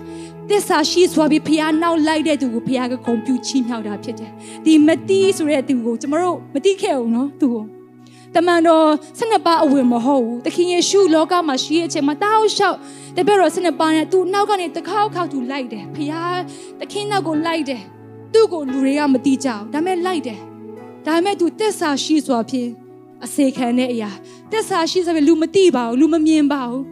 [0.49, 4.31] သစ္စာရှိစွာပြီးဖခင်နောက်လိုက်တဲ့သူကိုဖခင်ကဂုဏ်ပြုချီးမြှောက်တာဖြစ်တယ်
[4.65, 7.65] ဒီမတိဆိုတဲ့သူကိုကျွန်တော်တို့မတိခဲ့အောင်နော်သူကို
[8.35, 8.87] တမန်တော်
[9.19, 12.77] ဆနှစ်ပါအဝင်မဟုတ်ဘူးသခင်ယေရှုလောကမှာရှိတဲ့အချိန်မှာတောက်လျှောက်
[13.17, 16.39] တပည့်တော်ဆနှစ်ပါနဲ့သူနောက်ကနေတခေါက်ခေါက်သူလိုက်တယ်ဖခင်
[16.81, 17.83] သခင်နောက်ကိုလိုက်တယ်
[18.33, 20.39] သူ့ကိုလူတွေကမတိကြအောင်ဒါပေမဲ့လိုက်တယ်
[21.07, 22.71] ဒါပေမဲ့သူသစ္စာရှိစွာဖြင့်
[23.25, 24.11] အစေခံတဲ့အရာ
[24.53, 26.85] သစ္စာရှိစွာဖြင့်လူမတိပါဘူးလူမမြင်ပါဘူး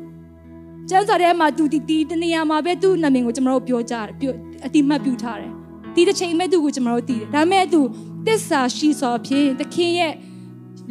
[0.89, 4.35] ကျမ်းစာထဲမှာသူဒီဒီတနေရာမှာပဲသူ့နာမည်ကိုကျွန်တော်တို့ပြောကြတယ်ပြော
[4.67, 5.53] အတိမတ်ပြုထားတယ်
[5.95, 7.81] ဒီတစ်ချိန်မဲ့သူ့ကိုကျွန်တော်တို့သိတယ်ဒါပေမဲ့သူ
[8.27, 10.13] သစ္စာရှိစွာဖြင့်သခင်ရဲ့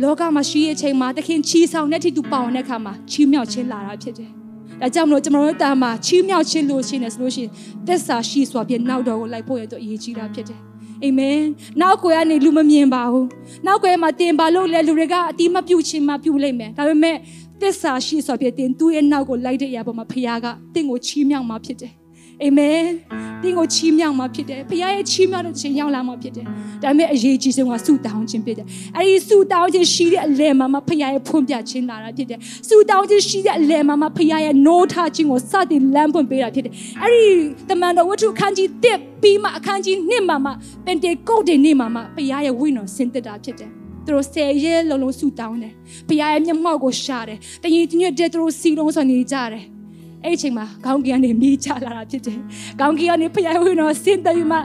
[0.04, 4.30] လောကမှာရှိတဲ့အချိန်မှာသခင်ချီဆောင်တဲ့အထိသူပါဝင်တဲ့အခါမှာချီးမြှောက်ခြင်းလာတာဖြစ်တယ်။
[4.82, 7.52] ဒါကြောင့်မလို့ကျွန်တော်တို့တာမှာချီးမြှောက်ခြင်းလို့ရှိနေဆိုလို့ရှိရင်
[7.88, 10.60] သစ္စာရှိစွာဖြင့်နောက်တော်ကိုလိုက်ဖို့ရတော့အရေးကြီးတာဖြစ်တယ်။
[11.04, 11.40] အာမင်။
[11.82, 13.26] နောက်ကိုကနေလူမမြင်ပါဘူး။
[13.66, 17.18] နောက်ကိုမှာတင်ပါလို့လဲလူတွေကအတိမပြုတ်ခြင်းမပြုတ်လိမ့်မယ်။ဒါပေမဲ့
[17.62, 21.94] သစ္စာရှိစွာဖြင့်တင်သူ့ရဲ့နောက်ကိုလိုက်တဲ့အရာပေါ်မှာဖခင်ကတင့်ကိုချီးမြှောက်မှာဖြစ်တယ်။
[22.44, 22.82] အာမင်။
[23.42, 26.46] တင်းကိုချီးမြှောက်မှာဖြစ်တယ်။ဖခင်ရဲ့ချီးမြှောက်တဲ့ချိန်ရောက်လာမှာဖြစ်တယ်။
[26.84, 28.66] ဒါပေမဲ့အရေးကြီးဆုံးကဆုတောင်းခြင်းဖြစ်တယ်။
[28.98, 36.74] အဲဒီဆုတောင်းခြင်းရှိတဲ့အလယ်မှာမှဖခင်ရဲ့ဖွင့်ပြခြင်းလာတာဖြစ်တယ်။ဆုတောင်းခြင်းရှိတဲ့အလယ်မှာမှဖခင်ရဲ့နိုးထခြင်းကိုစတင်လမ်းဖွင့်ပေးတာဖြစ်တယ်။
[37.04, 37.26] အဲဒီ
[37.70, 40.52] တမန်တော်ဝတ္ထုအခန်းကြီး1ပြီးမှအခန်းကြီး2မှာမှ
[40.86, 43.70] ပင်တေကုတ်တဲ့နေ့မှာမှဖခင်ရဲ့ဝိညာဉ်ဆင်းသက်တာဖြစ်တယ်။
[44.06, 45.74] သူတို့ဆယ်ရဲလုံးလုံးဆူတောင်းတယ်။
[46.08, 49.66] ဘုရားရဲ့မျက်မှောက်ကိုရှာတယ်။တညီတညွတ်တဲ့သူတို့စီလုံးဆိုနေကြတယ်။
[50.24, 52.38] အဲ့ဒီအချိန်မှာခေါင်းကြီးကနေမိချလာတာဖြစ်တယ်။
[52.80, 54.58] ခေါင်းကြီးကနေဖျားဝင်တော့ဆင်းတယ်ပြီးမှ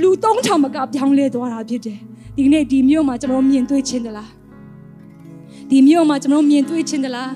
[0.00, 1.98] လူသုံးထောင်မကပြောင်းလဲသွားတာဖြစ်တယ်။
[2.36, 4.28] ဒီနေ့ဒီမြို့မှာကျွန်တော်မြင်တွေ့ချင်းသလား။
[5.70, 7.30] ဒီမြို့မှာကျွန်တော်မြင်တွေ့ချင်းသလား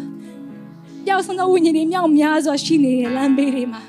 [1.06, 3.82] ။ပျောက်ဆုံးသောဝိညာဉ်တွေမြောက်များစွာရှိနေတဲ့လမ်းဘေးတွေမှာ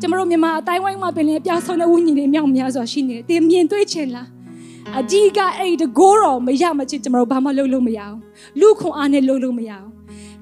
[0.00, 4.26] ကျွန်တော်မြန်မာအတိုင်းဝိုင်းမှာပင်လည်းပျောက်ဆုံးတဲ့ဝိညာဉ်တွေမြောက်များစွာရှိနေတယ်။တင်မြင်တွေ့ချင်းလား။
[4.98, 8.16] အကြီးကအဲ့ဒီတကိုးတော်မရမချစ်ကျွန်တော်ဘာမှလုပ်လို့မရအောင်။
[8.60, 9.88] လူခွန်အားနဲ့လုပ်လို့မရအောင်။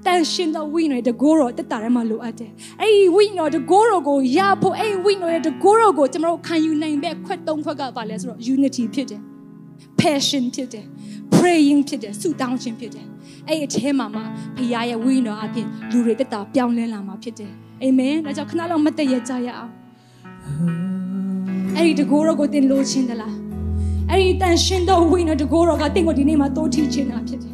[0.06, 9.20] တန်ရှင်သောဝိညာဉ်တကိုးတော်တက်တာထဲမှာလိုအပ်တယ်။အဲ့ဒီဝိညာဉ်တကိုးတော်ကိုရဖို့အဲ့ဒီဝိညာဉ်ရဲ့တကိုးတော်ကိုကျွန်တော်ခံယူနိုင်တဲ့ခွက်သုံးခွက်ကပါလဲဆိုတော့ unity ဖြစ်တယ်။
[10.00, 10.84] passion ဖြစ်တယ်။
[11.34, 13.06] praying ဖြစ်တယ်ဆုတောင်းခြင်းဖြစ်တယ်။
[13.48, 14.20] အဲ့ဒီအထဲမှာမှ
[14.56, 19.72] ဖခင်ရဲ့ဝိညာဉ်တော်အပြင်လူတွေတက်တာပြောင်းလဲလာမှာဖြစ်တယ်။အာမင်။ဒါကြောင့်ခဏလောက်မတည့်ရကြရအောင်။
[21.76, 23.34] အဲ့ဒီတကိုးတော်ကိုတင်လို့ချင်းသလား။
[24.10, 27.53] အဲ့ဒီတန်ရှင်သောဝိညာဉ်တကိုးတော်ကတင့်ကိုဒီနေ့မှာတိုးထီခြင်းတာဖြစ်တယ်